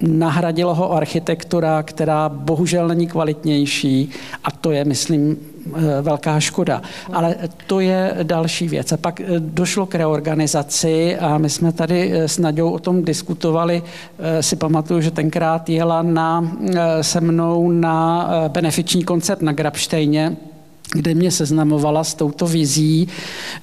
nahradilo 0.00 0.74
ho 0.74 0.92
architektura, 0.92 1.82
která 1.82 2.28
bohužel 2.28 2.88
není 2.88 3.06
kvalitnější 3.06 4.10
a 4.44 4.50
to 4.50 4.72
je, 4.72 4.84
myslím, 4.84 5.36
velká 6.02 6.40
škoda. 6.40 6.82
Ale 7.12 7.36
to 7.66 7.80
je 7.80 8.16
další 8.22 8.68
věc. 8.68 8.92
A 8.92 8.96
pak 8.96 9.20
eh, 9.20 9.24
došlo 9.38 9.86
k 9.86 9.94
reorganizaci 9.94 11.16
a 11.16 11.38
my 11.38 11.50
jsme 11.50 11.72
tady 11.72 12.12
s 12.12 12.38
Naďou 12.38 12.70
o 12.70 12.78
tom 12.78 13.04
diskutovali. 13.04 13.82
Si 14.40 14.56
pamatuju, 14.56 15.00
že 15.00 15.10
tenkrát 15.10 15.68
jela 15.68 16.02
na, 16.02 16.52
se 17.00 17.20
mnou 17.20 17.70
na 17.70 18.30
benefiční 18.48 19.04
koncert 19.04 19.42
na 19.42 19.52
Grabštejně 19.52 20.36
kde 20.92 21.14
mě 21.14 21.30
seznamovala 21.30 22.04
s 22.04 22.14
touto 22.14 22.46
vizí, 22.46 23.08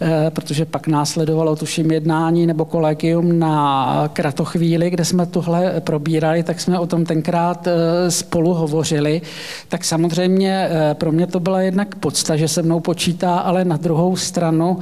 eh, 0.01 0.31
protože 0.31 0.65
pak 0.65 0.87
následovalo 0.87 1.55
tuším 1.55 1.91
jednání 1.91 2.47
nebo 2.47 2.65
kolegium 2.65 3.39
na 3.39 4.09
kratochvíli, 4.13 4.89
kde 4.89 5.05
jsme 5.05 5.25
tuhle 5.25 5.81
probírali, 5.81 6.43
tak 6.43 6.59
jsme 6.59 6.79
o 6.79 6.87
tom 6.87 7.05
tenkrát 7.05 7.67
eh, 7.67 8.11
spolu 8.11 8.53
hovořili. 8.53 9.21
Tak 9.69 9.85
samozřejmě 9.85 10.69
eh, 10.69 10.93
pro 10.93 11.11
mě 11.11 11.27
to 11.27 11.39
byla 11.39 11.61
jednak 11.61 11.95
podsta, 11.95 12.35
že 12.35 12.47
se 12.47 12.61
mnou 12.61 12.79
počítá, 12.79 13.37
ale 13.37 13.65
na 13.65 13.77
druhou 13.77 14.15
stranu 14.15 14.79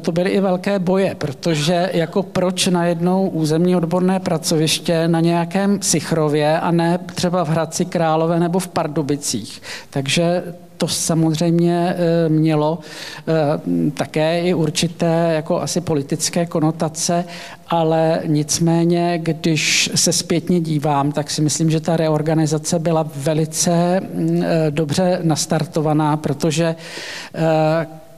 to 0.00 0.12
byly 0.12 0.30
i 0.30 0.40
velké 0.40 0.78
boje, 0.78 1.14
protože 1.14 1.90
jako 1.92 2.22
proč 2.22 2.66
najednou 2.66 3.28
územní 3.28 3.76
odborné 3.76 4.20
pracoviště 4.20 5.08
na 5.08 5.20
nějakém 5.20 5.82
Sichrově 5.82 6.60
a 6.60 6.70
ne 6.70 6.98
třeba 7.14 7.44
v 7.44 7.48
Hradci 7.48 7.84
Králové 7.84 8.40
nebo 8.40 8.58
v 8.58 8.68
Pardubicích. 8.68 9.62
Takže 9.90 10.42
to 10.84 10.88
samozřejmě 10.88 11.96
eh, 11.96 12.28
mělo 12.28 12.78
eh, 12.78 13.90
také 13.90 14.40
i 14.40 14.54
určité 14.54 15.32
jako 15.34 15.60
asi 15.60 15.80
politické 15.80 16.46
konotace, 16.46 17.24
ale 17.68 18.20
nicméně, 18.26 19.18
když 19.22 19.90
se 19.94 20.12
zpětně 20.12 20.60
dívám, 20.60 21.12
tak 21.12 21.30
si 21.30 21.42
myslím, 21.42 21.70
že 21.70 21.80
ta 21.80 21.96
reorganizace 21.96 22.78
byla 22.78 23.08
velice 23.16 23.72
eh, 23.72 24.70
dobře 24.70 25.18
nastartovaná, 25.22 26.16
protože 26.16 26.76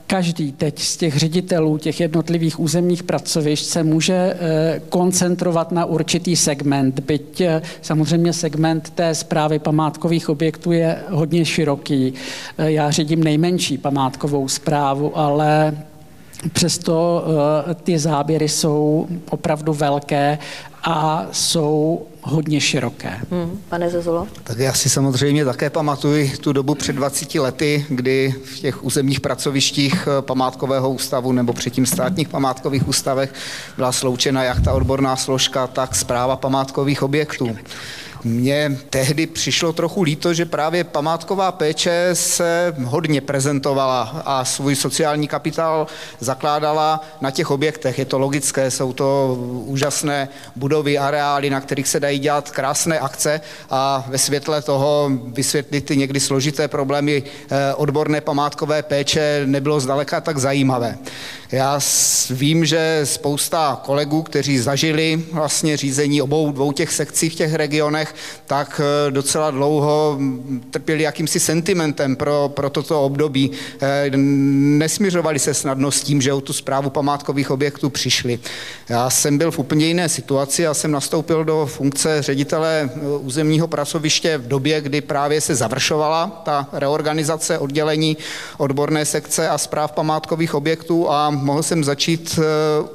každý 0.07 0.51
teď 0.51 0.79
z 0.79 0.97
těch 0.97 1.17
ředitelů 1.17 1.77
těch 1.77 1.99
jednotlivých 1.99 2.59
územních 2.59 3.03
pracovišť 3.03 3.65
se 3.65 3.83
může 3.83 4.13
eh, 4.13 4.81
koncentrovat 4.89 5.71
na 5.71 5.85
určitý 5.85 6.35
segment, 6.35 6.99
byť 6.99 7.41
eh, 7.41 7.61
samozřejmě 7.81 8.33
segment 8.33 8.89
té 8.89 9.15
zprávy 9.15 9.59
památkových 9.59 10.29
objektů 10.29 10.71
je 10.71 10.97
hodně 11.09 11.45
široký. 11.45 12.13
Eh, 12.57 12.71
já 12.71 12.91
řídím 12.91 13.23
nejmenší 13.23 13.77
památkovou 13.77 14.47
zprávu, 14.47 15.17
ale 15.17 15.77
Přesto 16.53 17.25
ty 17.83 17.99
záběry 17.99 18.49
jsou 18.49 19.07
opravdu 19.29 19.73
velké 19.73 20.37
a 20.83 21.25
jsou 21.31 22.05
hodně 22.27 22.61
široké. 22.61 23.19
Hmm, 23.31 23.61
pane 23.69 23.89
Zezolo? 23.89 24.27
Tak 24.43 24.57
já 24.57 24.73
si 24.73 24.89
samozřejmě 24.89 25.45
také 25.45 25.69
pamatuju 25.69 26.29
tu 26.37 26.53
dobu 26.53 26.75
před 26.75 26.95
20 26.95 27.35
lety, 27.35 27.85
kdy 27.89 28.35
v 28.43 28.59
těch 28.59 28.83
územních 28.83 29.19
pracovištích 29.19 30.07
eh, 30.07 30.21
památkového 30.21 30.89
ústavu 30.89 31.31
nebo 31.31 31.53
předtím 31.53 31.85
státních 31.85 32.29
památkových 32.29 32.87
ústavech 32.87 33.33
byla 33.75 33.91
sloučena 33.91 34.43
jak 34.43 34.61
ta 34.61 34.73
odborná 34.73 35.15
složka, 35.15 35.67
tak 35.67 35.95
zpráva 35.95 36.35
památkových 36.35 37.03
objektů. 37.03 37.57
Mně 38.23 38.77
tehdy 38.89 39.27
přišlo 39.27 39.73
trochu 39.73 40.03
líto, 40.03 40.33
že 40.33 40.45
právě 40.45 40.83
památková 40.83 41.51
péče 41.51 42.09
se 42.13 42.75
hodně 42.83 43.21
prezentovala 43.21 44.21
a 44.25 44.45
svůj 44.45 44.75
sociální 44.75 45.27
kapitál 45.27 45.87
zakládala 46.19 47.01
na 47.21 47.31
těch 47.31 47.51
objektech. 47.51 47.99
Je 47.99 48.05
to 48.05 48.19
logické, 48.19 48.71
jsou 48.71 48.93
to 48.93 49.37
úžasné 49.65 50.29
budovy, 50.55 50.97
areály, 50.97 51.49
na 51.49 51.61
kterých 51.61 51.87
se 51.87 51.99
dají 51.99 52.19
dělat 52.19 52.51
krásné 52.51 52.99
akce 52.99 53.41
a 53.69 54.05
ve 54.07 54.17
světle 54.17 54.61
toho 54.61 55.09
vysvětlit 55.25 55.81
ty 55.81 55.97
někdy 55.97 56.19
složité 56.19 56.67
problémy 56.67 57.23
eh, 57.23 57.73
odborné 57.73 58.21
památkové 58.21 58.83
péče 58.83 59.41
nebylo 59.45 59.79
zdaleka 59.79 60.21
tak 60.21 60.37
zajímavé. 60.37 60.97
Já 61.51 61.79
vím, 62.29 62.65
že 62.65 63.01
spousta 63.03 63.81
kolegů, 63.85 64.21
kteří 64.21 64.59
zažili 64.59 65.23
vlastně 65.31 65.77
řízení 65.77 66.21
obou 66.21 66.51
dvou 66.51 66.71
těch 66.71 66.93
sekcí 66.93 67.29
v 67.29 67.35
těch 67.35 67.53
regionech, 67.53 68.15
tak 68.45 68.81
eh, 68.83 69.11
docela 69.11 69.51
dlouho 69.51 70.19
trpěli 70.71 71.03
jakýmsi 71.03 71.39
sentimentem 71.39 72.15
pro, 72.15 72.51
pro 72.53 72.69
toto 72.69 73.03
období. 73.03 73.51
Eh, 73.81 74.09
nesměřovali 74.17 75.39
se 75.39 75.53
snadno 75.53 75.91
s 75.91 76.03
tím, 76.03 76.21
že 76.21 76.33
o 76.33 76.41
tu 76.41 76.53
zprávu 76.53 76.89
památkových 76.89 77.51
objektů 77.51 77.89
přišli. 77.89 78.39
Já 78.89 79.09
jsem 79.09 79.37
byl 79.37 79.51
v 79.51 79.59
úplně 79.59 79.85
jiné 79.85 80.09
situaci, 80.09 80.61
já 80.61 80.73
jsem 80.73 80.91
nastoupil 80.91 81.45
do 81.45 81.65
funkce 81.65 82.21
ředitele 82.21 82.89
eh, 82.93 82.99
územního 83.17 83.67
pracoviště 83.67 84.37
v 84.37 84.47
době, 84.47 84.81
kdy 84.81 85.01
právě 85.01 85.41
se 85.41 85.55
završovala 85.55 86.41
ta 86.45 86.67
reorganizace 86.73 87.57
oddělení 87.59 88.17
odborné 88.57 89.05
sekce 89.05 89.49
a 89.49 89.57
zpráv 89.57 89.91
památkových 89.91 90.53
objektů 90.53 91.11
a 91.11 91.36
mohl 91.43 91.63
jsem 91.63 91.83
začít 91.83 92.39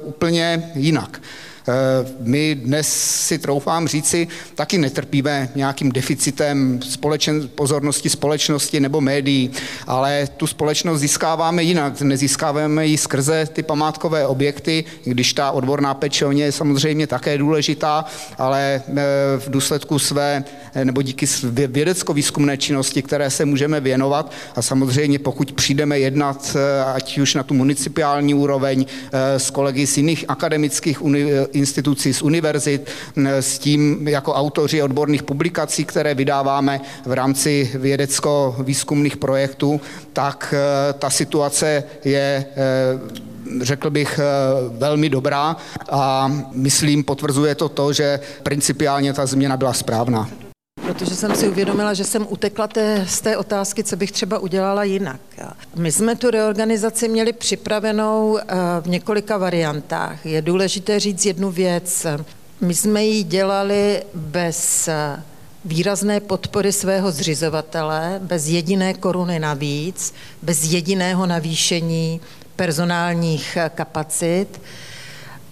úplně 0.01 0.71
jinak. 0.75 1.21
Eh, 1.67 1.73
my 2.19 2.55
dnes 2.55 2.87
si 3.27 3.39
troufám 3.39 3.87
říci, 3.87 4.27
taky 4.55 4.77
netrpíme 4.77 5.49
nějakým 5.55 5.91
deficitem 5.91 6.79
společen, 6.81 7.49
pozornosti 7.55 8.09
společnosti 8.09 8.79
nebo 8.79 9.01
médií, 9.01 9.51
ale 9.87 10.27
tu 10.37 10.47
společnost 10.47 10.99
získáváme 10.99 11.63
jinak. 11.63 12.01
Nezískáváme 12.01 12.87
ji 12.87 12.97
skrze 12.97 13.47
ty 13.53 13.63
památkové 13.63 14.27
objekty, 14.27 14.83
když 15.03 15.33
ta 15.33 15.51
odborná 15.51 15.93
péče 15.93 16.25
o 16.25 16.31
ně 16.31 16.43
je 16.43 16.51
samozřejmě 16.51 17.07
také 17.07 17.37
důležitá, 17.37 18.05
ale 18.37 18.81
eh, 18.87 19.01
v 19.37 19.49
důsledku 19.49 19.99
své 19.99 20.43
eh, 20.73 20.85
nebo 20.85 21.01
díky 21.01 21.25
vědecko-výzkumné 21.67 22.57
činnosti, 22.57 23.01
které 23.01 23.29
se 23.29 23.45
můžeme 23.45 23.79
věnovat 23.79 24.31
a 24.55 24.61
samozřejmě 24.61 25.19
pokud 25.19 25.51
přijdeme 25.51 25.99
jednat, 25.99 26.57
ať 26.93 27.17
už 27.17 27.35
na 27.35 27.43
tu 27.43 27.53
municipální 27.53 28.33
úroveň 28.33 28.85
s 29.37 29.49
kolegy 29.49 29.87
z 29.87 29.97
jiných 29.97 30.25
akademických 30.27 31.01
institucí, 31.53 32.13
z 32.13 32.21
univerzit, 32.21 32.89
s 33.25 33.59
tím 33.59 34.07
jako 34.07 34.33
autoři 34.33 34.81
odborných 34.83 35.23
publikací, 35.23 35.85
které 35.85 36.15
vydáváme 36.15 36.81
v 37.05 37.11
rámci 37.11 37.71
vědecko-výzkumných 37.75 39.17
projektů, 39.17 39.81
tak 40.13 40.53
e, 40.57 40.93
ta 40.93 41.09
situace 41.09 41.83
je 42.05 42.45
e, 42.45 42.45
řekl 43.61 43.89
bych, 43.89 44.19
e, 44.19 44.23
velmi 44.77 45.09
dobrá 45.09 45.55
a 45.91 46.31
myslím, 46.51 47.03
potvrzuje 47.03 47.55
to 47.55 47.69
to, 47.69 47.93
že 47.93 48.19
principiálně 48.43 49.13
ta 49.13 49.25
změna 49.25 49.57
byla 49.57 49.73
správná. 49.73 50.29
Protože 50.85 51.15
jsem 51.15 51.35
si 51.35 51.49
uvědomila, 51.49 51.93
že 51.93 52.03
jsem 52.03 52.27
utekla 52.29 52.67
té, 52.67 53.05
z 53.09 53.21
té 53.21 53.37
otázky, 53.37 53.83
co 53.83 53.95
bych 53.95 54.11
třeba 54.11 54.39
udělala 54.39 54.83
jinak. 54.83 55.19
My 55.75 55.91
jsme 55.91 56.15
tu 56.15 56.31
reorganizaci 56.31 57.07
měli 57.07 57.33
připravenou 57.33 58.37
eh, 58.37 58.43
v 58.81 58.87
několika 58.87 59.37
variantách. 59.37 60.25
Je 60.25 60.41
důležité 60.41 60.99
říct 60.99 61.25
jednu 61.25 61.51
věc. 61.51 62.05
My 62.61 62.73
jsme 62.73 63.03
ji 63.03 63.23
dělali 63.23 64.03
bez 64.13 64.87
eh, 64.87 65.23
výrazné 65.65 66.19
podpory 66.19 66.71
svého 66.71 67.11
zřizovatele, 67.11 68.19
bez 68.23 68.47
jediné 68.47 68.93
koruny 68.93 69.39
navíc, 69.39 70.13
bez 70.41 70.63
jediného 70.63 71.25
navýšení 71.25 72.21
personálních 72.55 73.57
eh, 73.57 73.71
kapacit 73.75 74.47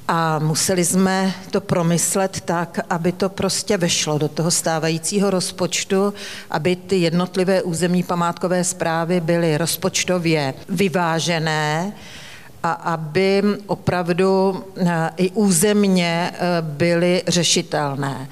a 0.08 0.40
museli 0.40 0.86
jsme 0.86 1.34
to 1.52 1.62
promyslet 1.62 2.42
tak, 2.42 2.80
aby 2.90 3.12
to 3.12 3.30
prostě 3.30 3.78
vešlo 3.78 4.18
do 4.18 4.28
toho 4.28 4.52
stávajícího 4.52 5.30
rozpočtu, 5.30 6.14
aby 6.50 6.76
ty 6.76 6.96
jednotlivé 6.96 7.62
územní 7.62 8.04
památkové 8.04 8.64
zprávy 8.64 9.20
byly 9.20 9.58
rozpočtově 9.58 10.54
vyvážené 10.70 11.94
a 12.64 12.72
aby 12.72 13.44
opravdu 13.68 14.64
eh, 14.78 15.10
i 15.18 15.30
územně 15.30 16.32
eh, 16.34 16.38
byly 16.62 17.24
řešitelné. 17.28 18.30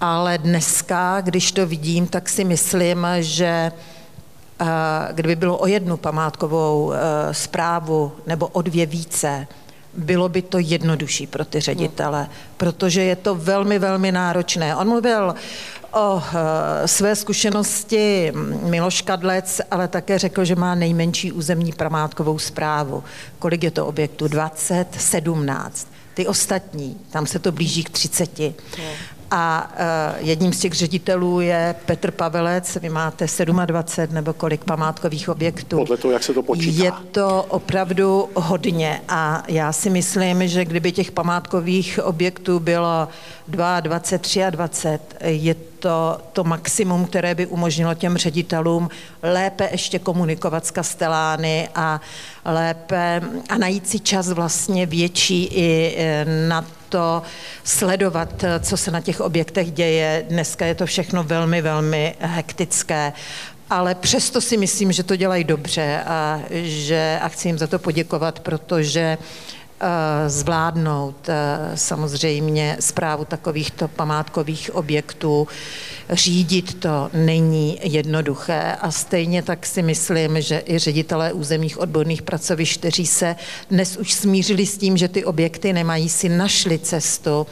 Ale 0.00 0.38
dneska, 0.38 1.20
když 1.20 1.52
to 1.52 1.66
vidím, 1.66 2.06
tak 2.06 2.28
si 2.28 2.44
myslím, 2.44 3.06
že 3.20 3.72
eh, 4.60 4.64
kdyby 5.12 5.36
bylo 5.36 5.58
o 5.58 5.66
jednu 5.66 5.96
památkovou 5.96 6.92
zprávu 7.32 8.12
nebo 8.26 8.46
o 8.46 8.62
dvě 8.62 8.86
více, 8.86 9.46
bylo 9.96 10.28
by 10.28 10.42
to 10.42 10.58
jednodušší 10.58 11.26
pro 11.26 11.44
ty 11.44 11.60
ředitele, 11.60 12.28
protože 12.56 13.02
je 13.02 13.16
to 13.16 13.34
velmi, 13.34 13.78
velmi 13.78 14.12
náročné. 14.12 14.76
On 14.76 14.88
mluvil 14.88 15.34
o 15.92 16.22
eh, 16.22 16.88
své 16.88 17.16
zkušenosti 17.16 18.32
Miloš 18.62 19.02
Kadlec, 19.02 19.60
ale 19.70 19.88
také 19.88 20.18
řekl, 20.18 20.44
že 20.44 20.56
má 20.56 20.74
nejmenší 20.74 21.32
územní 21.32 21.72
památkovou 21.72 22.38
zprávu. 22.38 23.04
Kolik 23.38 23.62
je 23.62 23.70
to 23.70 23.86
objektů? 23.86 24.28
20, 24.28 24.86
17. 24.98 25.88
Ty 26.14 26.26
ostatní, 26.26 26.96
tam 27.10 27.26
se 27.26 27.38
to 27.38 27.52
blíží 27.52 27.84
k 27.84 27.90
30 27.90 28.40
a 29.30 29.72
uh, 29.72 30.26
jedním 30.26 30.52
z 30.52 30.60
těch 30.60 30.72
ředitelů 30.72 31.40
je 31.40 31.74
Petr 31.86 32.10
Pavelec, 32.10 32.78
vy 32.82 32.88
máte 32.88 33.26
27 33.66 34.14
nebo 34.14 34.32
kolik 34.32 34.64
památkových 34.64 35.28
objektů. 35.28 35.76
Podle 35.76 35.96
toho, 35.96 36.12
jak 36.12 36.22
se 36.22 36.34
to 36.34 36.42
počítá. 36.42 36.84
Je 36.84 36.92
to 37.12 37.44
opravdu 37.48 38.28
hodně 38.34 39.02
a 39.08 39.42
já 39.48 39.72
si 39.72 39.90
myslím, 39.90 40.48
že 40.48 40.64
kdyby 40.64 40.92
těch 40.92 41.10
památkových 41.10 42.00
objektů 42.02 42.60
bylo 42.60 43.08
22, 43.48 44.50
23, 44.50 45.20
je 45.24 45.54
to, 45.78 46.18
to 46.32 46.44
maximum, 46.44 47.04
které 47.04 47.34
by 47.34 47.46
umožnilo 47.46 47.94
těm 47.94 48.16
ředitelům 48.16 48.88
lépe 49.22 49.68
ještě 49.72 49.98
komunikovat 49.98 50.66
s 50.66 50.70
kastelány 50.70 51.68
a 51.74 52.00
lépe 52.44 53.22
a 53.48 53.58
najít 53.58 53.88
si 53.88 54.00
čas 54.00 54.28
vlastně 54.28 54.86
větší 54.86 55.44
i 55.44 55.94
e, 55.98 56.24
na 56.48 56.64
to 56.88 57.22
sledovat, 57.64 58.44
co 58.60 58.76
se 58.76 58.90
na 58.90 59.00
těch 59.00 59.20
objektech 59.20 59.70
děje. 59.70 60.24
Dneska 60.28 60.66
je 60.66 60.74
to 60.74 60.86
všechno 60.86 61.24
velmi, 61.24 61.62
velmi 61.62 62.14
hektické. 62.20 63.12
ale 63.70 63.94
přesto 63.94 64.40
si 64.40 64.56
myslím, 64.56 64.92
že 64.92 65.02
to 65.02 65.16
dělají 65.16 65.44
dobře 65.44 66.00
a 66.06 66.40
že 66.62 67.18
a 67.22 67.28
chci 67.28 67.48
jim 67.48 67.58
za 67.58 67.66
to 67.66 67.78
poděkovat, 67.78 68.40
protože 68.40 69.18
zvládnout 70.26 71.28
eh, 71.28 71.58
samozřejmě 71.74 72.76
zprávu 72.80 73.24
takovýchto 73.24 73.88
památkových 73.88 74.74
objektů. 74.74 75.48
Řídit 76.10 76.80
to 76.80 77.10
není 77.12 77.78
jednoduché 77.82 78.76
a 78.80 78.90
stejně 78.90 79.42
tak 79.42 79.66
si 79.66 79.82
myslím, 79.82 80.40
že 80.40 80.62
i 80.66 80.78
ředitelé 80.78 81.32
územních 81.32 81.78
odborných 81.78 82.22
pracovišť, 82.22 82.80
kteří 82.80 83.06
se 83.06 83.36
dnes 83.70 83.96
už 83.96 84.12
smířili 84.12 84.66
s 84.66 84.78
tím, 84.78 84.96
že 84.96 85.08
ty 85.08 85.24
objekty 85.24 85.72
nemají, 85.72 86.08
si 86.08 86.28
našli 86.28 86.78
cestu 86.78 87.46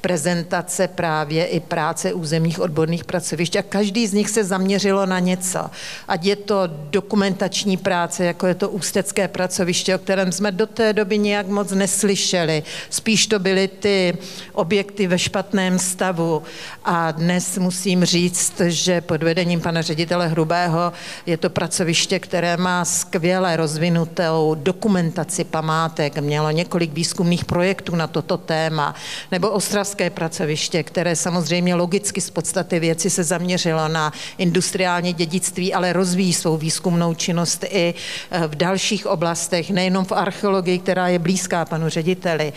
prezentace 0.00 0.88
právě 0.88 1.44
i 1.44 1.60
práce 1.60 2.12
územních 2.12 2.60
odborných 2.60 3.04
pracovišť 3.04 3.56
a 3.56 3.62
každý 3.62 4.06
z 4.06 4.12
nich 4.12 4.30
se 4.30 4.44
zaměřilo 4.44 5.06
na 5.06 5.18
něco. 5.18 5.70
Ať 6.08 6.24
je 6.24 6.36
to 6.36 6.56
dokumentační 6.90 7.76
práce, 7.76 8.24
jako 8.24 8.46
je 8.46 8.54
to 8.54 8.70
ústecké 8.70 9.28
pracoviště, 9.28 9.94
o 9.94 9.98
kterém 9.98 10.32
jsme 10.32 10.52
do 10.52 10.66
té 10.66 10.92
doby 10.92 11.18
nějak 11.18 11.46
moc 11.46 11.72
neslyšeli. 11.72 12.62
Spíš 12.90 13.26
to 13.26 13.38
byly 13.38 13.68
ty 13.68 14.18
objekty 14.52 15.06
ve 15.06 15.18
špatném 15.18 15.78
stavu. 15.78 16.42
A 16.84 17.10
dnes 17.10 17.58
musím 17.58 18.04
říct, 18.04 18.60
že 18.66 19.00
pod 19.00 19.22
vedením 19.22 19.60
pana 19.60 19.82
ředitele 19.82 20.28
Hrubého 20.28 20.92
je 21.26 21.36
to 21.36 21.50
pracoviště, 21.50 22.18
které 22.18 22.56
má 22.56 22.84
skvěle 22.84 23.56
rozvinutou 23.56 24.56
dokumentaci 24.58 25.44
památek. 25.44 26.18
Mělo 26.18 26.50
několik 26.50 26.92
výzkumných 26.92 27.44
projektů 27.44 27.96
na 27.96 28.06
toto 28.06 28.36
téma. 28.36 28.94
Nebo 29.32 29.50
Ostravské 29.50 29.89
zemědělské 29.90 30.10
pracoviště, 30.10 30.82
které 30.82 31.16
samozřejmě 31.16 31.74
logicky 31.74 32.20
z 32.20 32.30
podstaty 32.30 32.80
věci 32.80 33.10
se 33.10 33.24
zaměřilo 33.24 33.88
na 33.88 34.12
industriální 34.38 35.12
dědictví, 35.12 35.74
ale 35.74 35.92
rozvíjí 35.92 36.32
svou 36.32 36.56
výzkumnou 36.56 37.14
činnost 37.14 37.64
i 37.70 37.94
eh, 38.30 38.46
v 38.46 38.54
dalších 38.54 39.06
oblastech, 39.06 39.70
nejenom 39.70 40.04
v 40.04 40.12
archeologii, 40.12 40.78
která 40.78 41.08
je 41.08 41.18
blízká 41.18 41.64
panu 41.64 41.88
řediteli, 41.88 42.52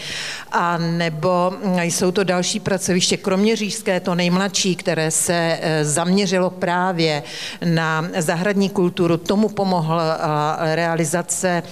a 0.51 0.77
nebo 0.77 1.51
hm, 1.51 1.79
jsou 1.81 2.11
to 2.11 2.23
další 2.23 2.59
pracoviště, 2.59 3.17
kromě 3.17 3.55
řížské, 3.55 3.99
to 3.99 4.15
nejmladší, 4.15 4.75
které 4.75 5.11
se 5.11 5.57
eh, 5.61 5.85
zaměřilo 5.85 6.49
právě 6.49 7.23
na 7.65 8.05
zahradní 8.17 8.69
kulturu, 8.69 9.17
tomu 9.17 9.49
pomohla 9.49 10.17
eh, 10.61 10.75
realizace 10.75 11.63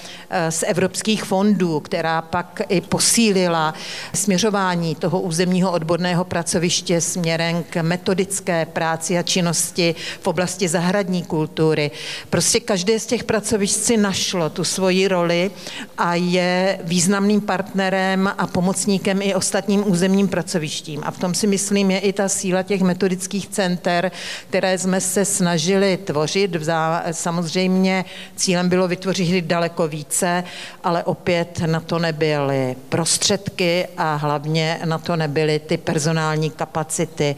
z 0.50 0.64
evropských 0.68 1.24
fondů, 1.24 1.80
která 1.80 2.22
pak 2.22 2.62
i 2.70 2.82
posílila 2.82 3.74
směřování 4.16 4.96
toho 4.96 5.22
území 5.22 5.51
územního 5.52 5.72
odborného 5.72 6.24
pracoviště 6.24 7.02
směrem 7.02 7.64
k 7.70 7.82
metodické 7.82 8.66
práci 8.66 9.18
a 9.18 9.24
činnosti 9.24 9.96
v 10.22 10.28
oblasti 10.28 10.68
zahradní 10.68 11.24
kultury. 11.24 11.92
Prostě 12.30 12.60
každé 12.60 13.00
z 13.00 13.06
těch 13.06 13.24
pracovišť 13.24 13.76
si 13.76 13.98
našlo 13.98 14.50
tu 14.50 14.64
svoji 14.64 15.08
roli 15.08 15.52
a 15.98 16.16
je 16.16 16.80
významným 16.84 17.42
partnerem 17.42 18.32
a 18.38 18.48
pomocníkem 18.48 19.22
i 19.22 19.36
ostatním 19.36 19.92
územním 19.92 20.28
pracovištím. 20.28 21.02
A 21.04 21.12
v 21.12 21.20
tom 21.20 21.34
si 21.34 21.48
myslím 21.48 21.92
je 21.92 22.00
i 22.00 22.14
ta 22.14 22.30
síla 22.30 22.64
těch 22.64 22.82
metodických 22.82 23.48
center, 23.48 24.12
které 24.50 24.78
jsme 24.78 25.02
se 25.02 25.26
snažili 25.26 25.98
tvořit. 25.98 26.56
Samozřejmě 27.12 28.06
cílem 28.36 28.70
bylo 28.70 28.88
vytvořit 28.88 29.46
daleko 29.46 29.88
více, 29.88 30.44
ale 30.84 31.04
opět 31.04 31.60
na 31.66 31.80
to 31.80 32.00
nebyly 32.00 32.76
prostředky 32.90 33.88
a 33.98 34.16
hlavně 34.16 34.80
na 34.86 34.98
to 34.98 35.16
nebyly 35.16 35.41
ty 35.60 35.78
personální 35.78 36.50
kapacity. 36.50 37.36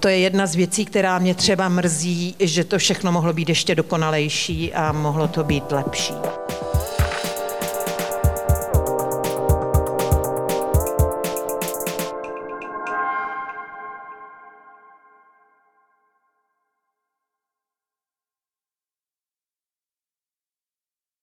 To 0.00 0.08
je 0.08 0.18
jedna 0.18 0.46
z 0.46 0.54
věcí, 0.54 0.84
která 0.84 1.18
mě 1.18 1.34
třeba 1.34 1.68
mrzí, 1.68 2.34
že 2.40 2.64
to 2.64 2.78
všechno 2.78 3.12
mohlo 3.12 3.32
být 3.32 3.48
ještě 3.48 3.74
dokonalejší 3.74 4.74
a 4.74 4.92
mohlo 4.92 5.28
to 5.28 5.44
být 5.44 5.72
lepší. 5.72 6.14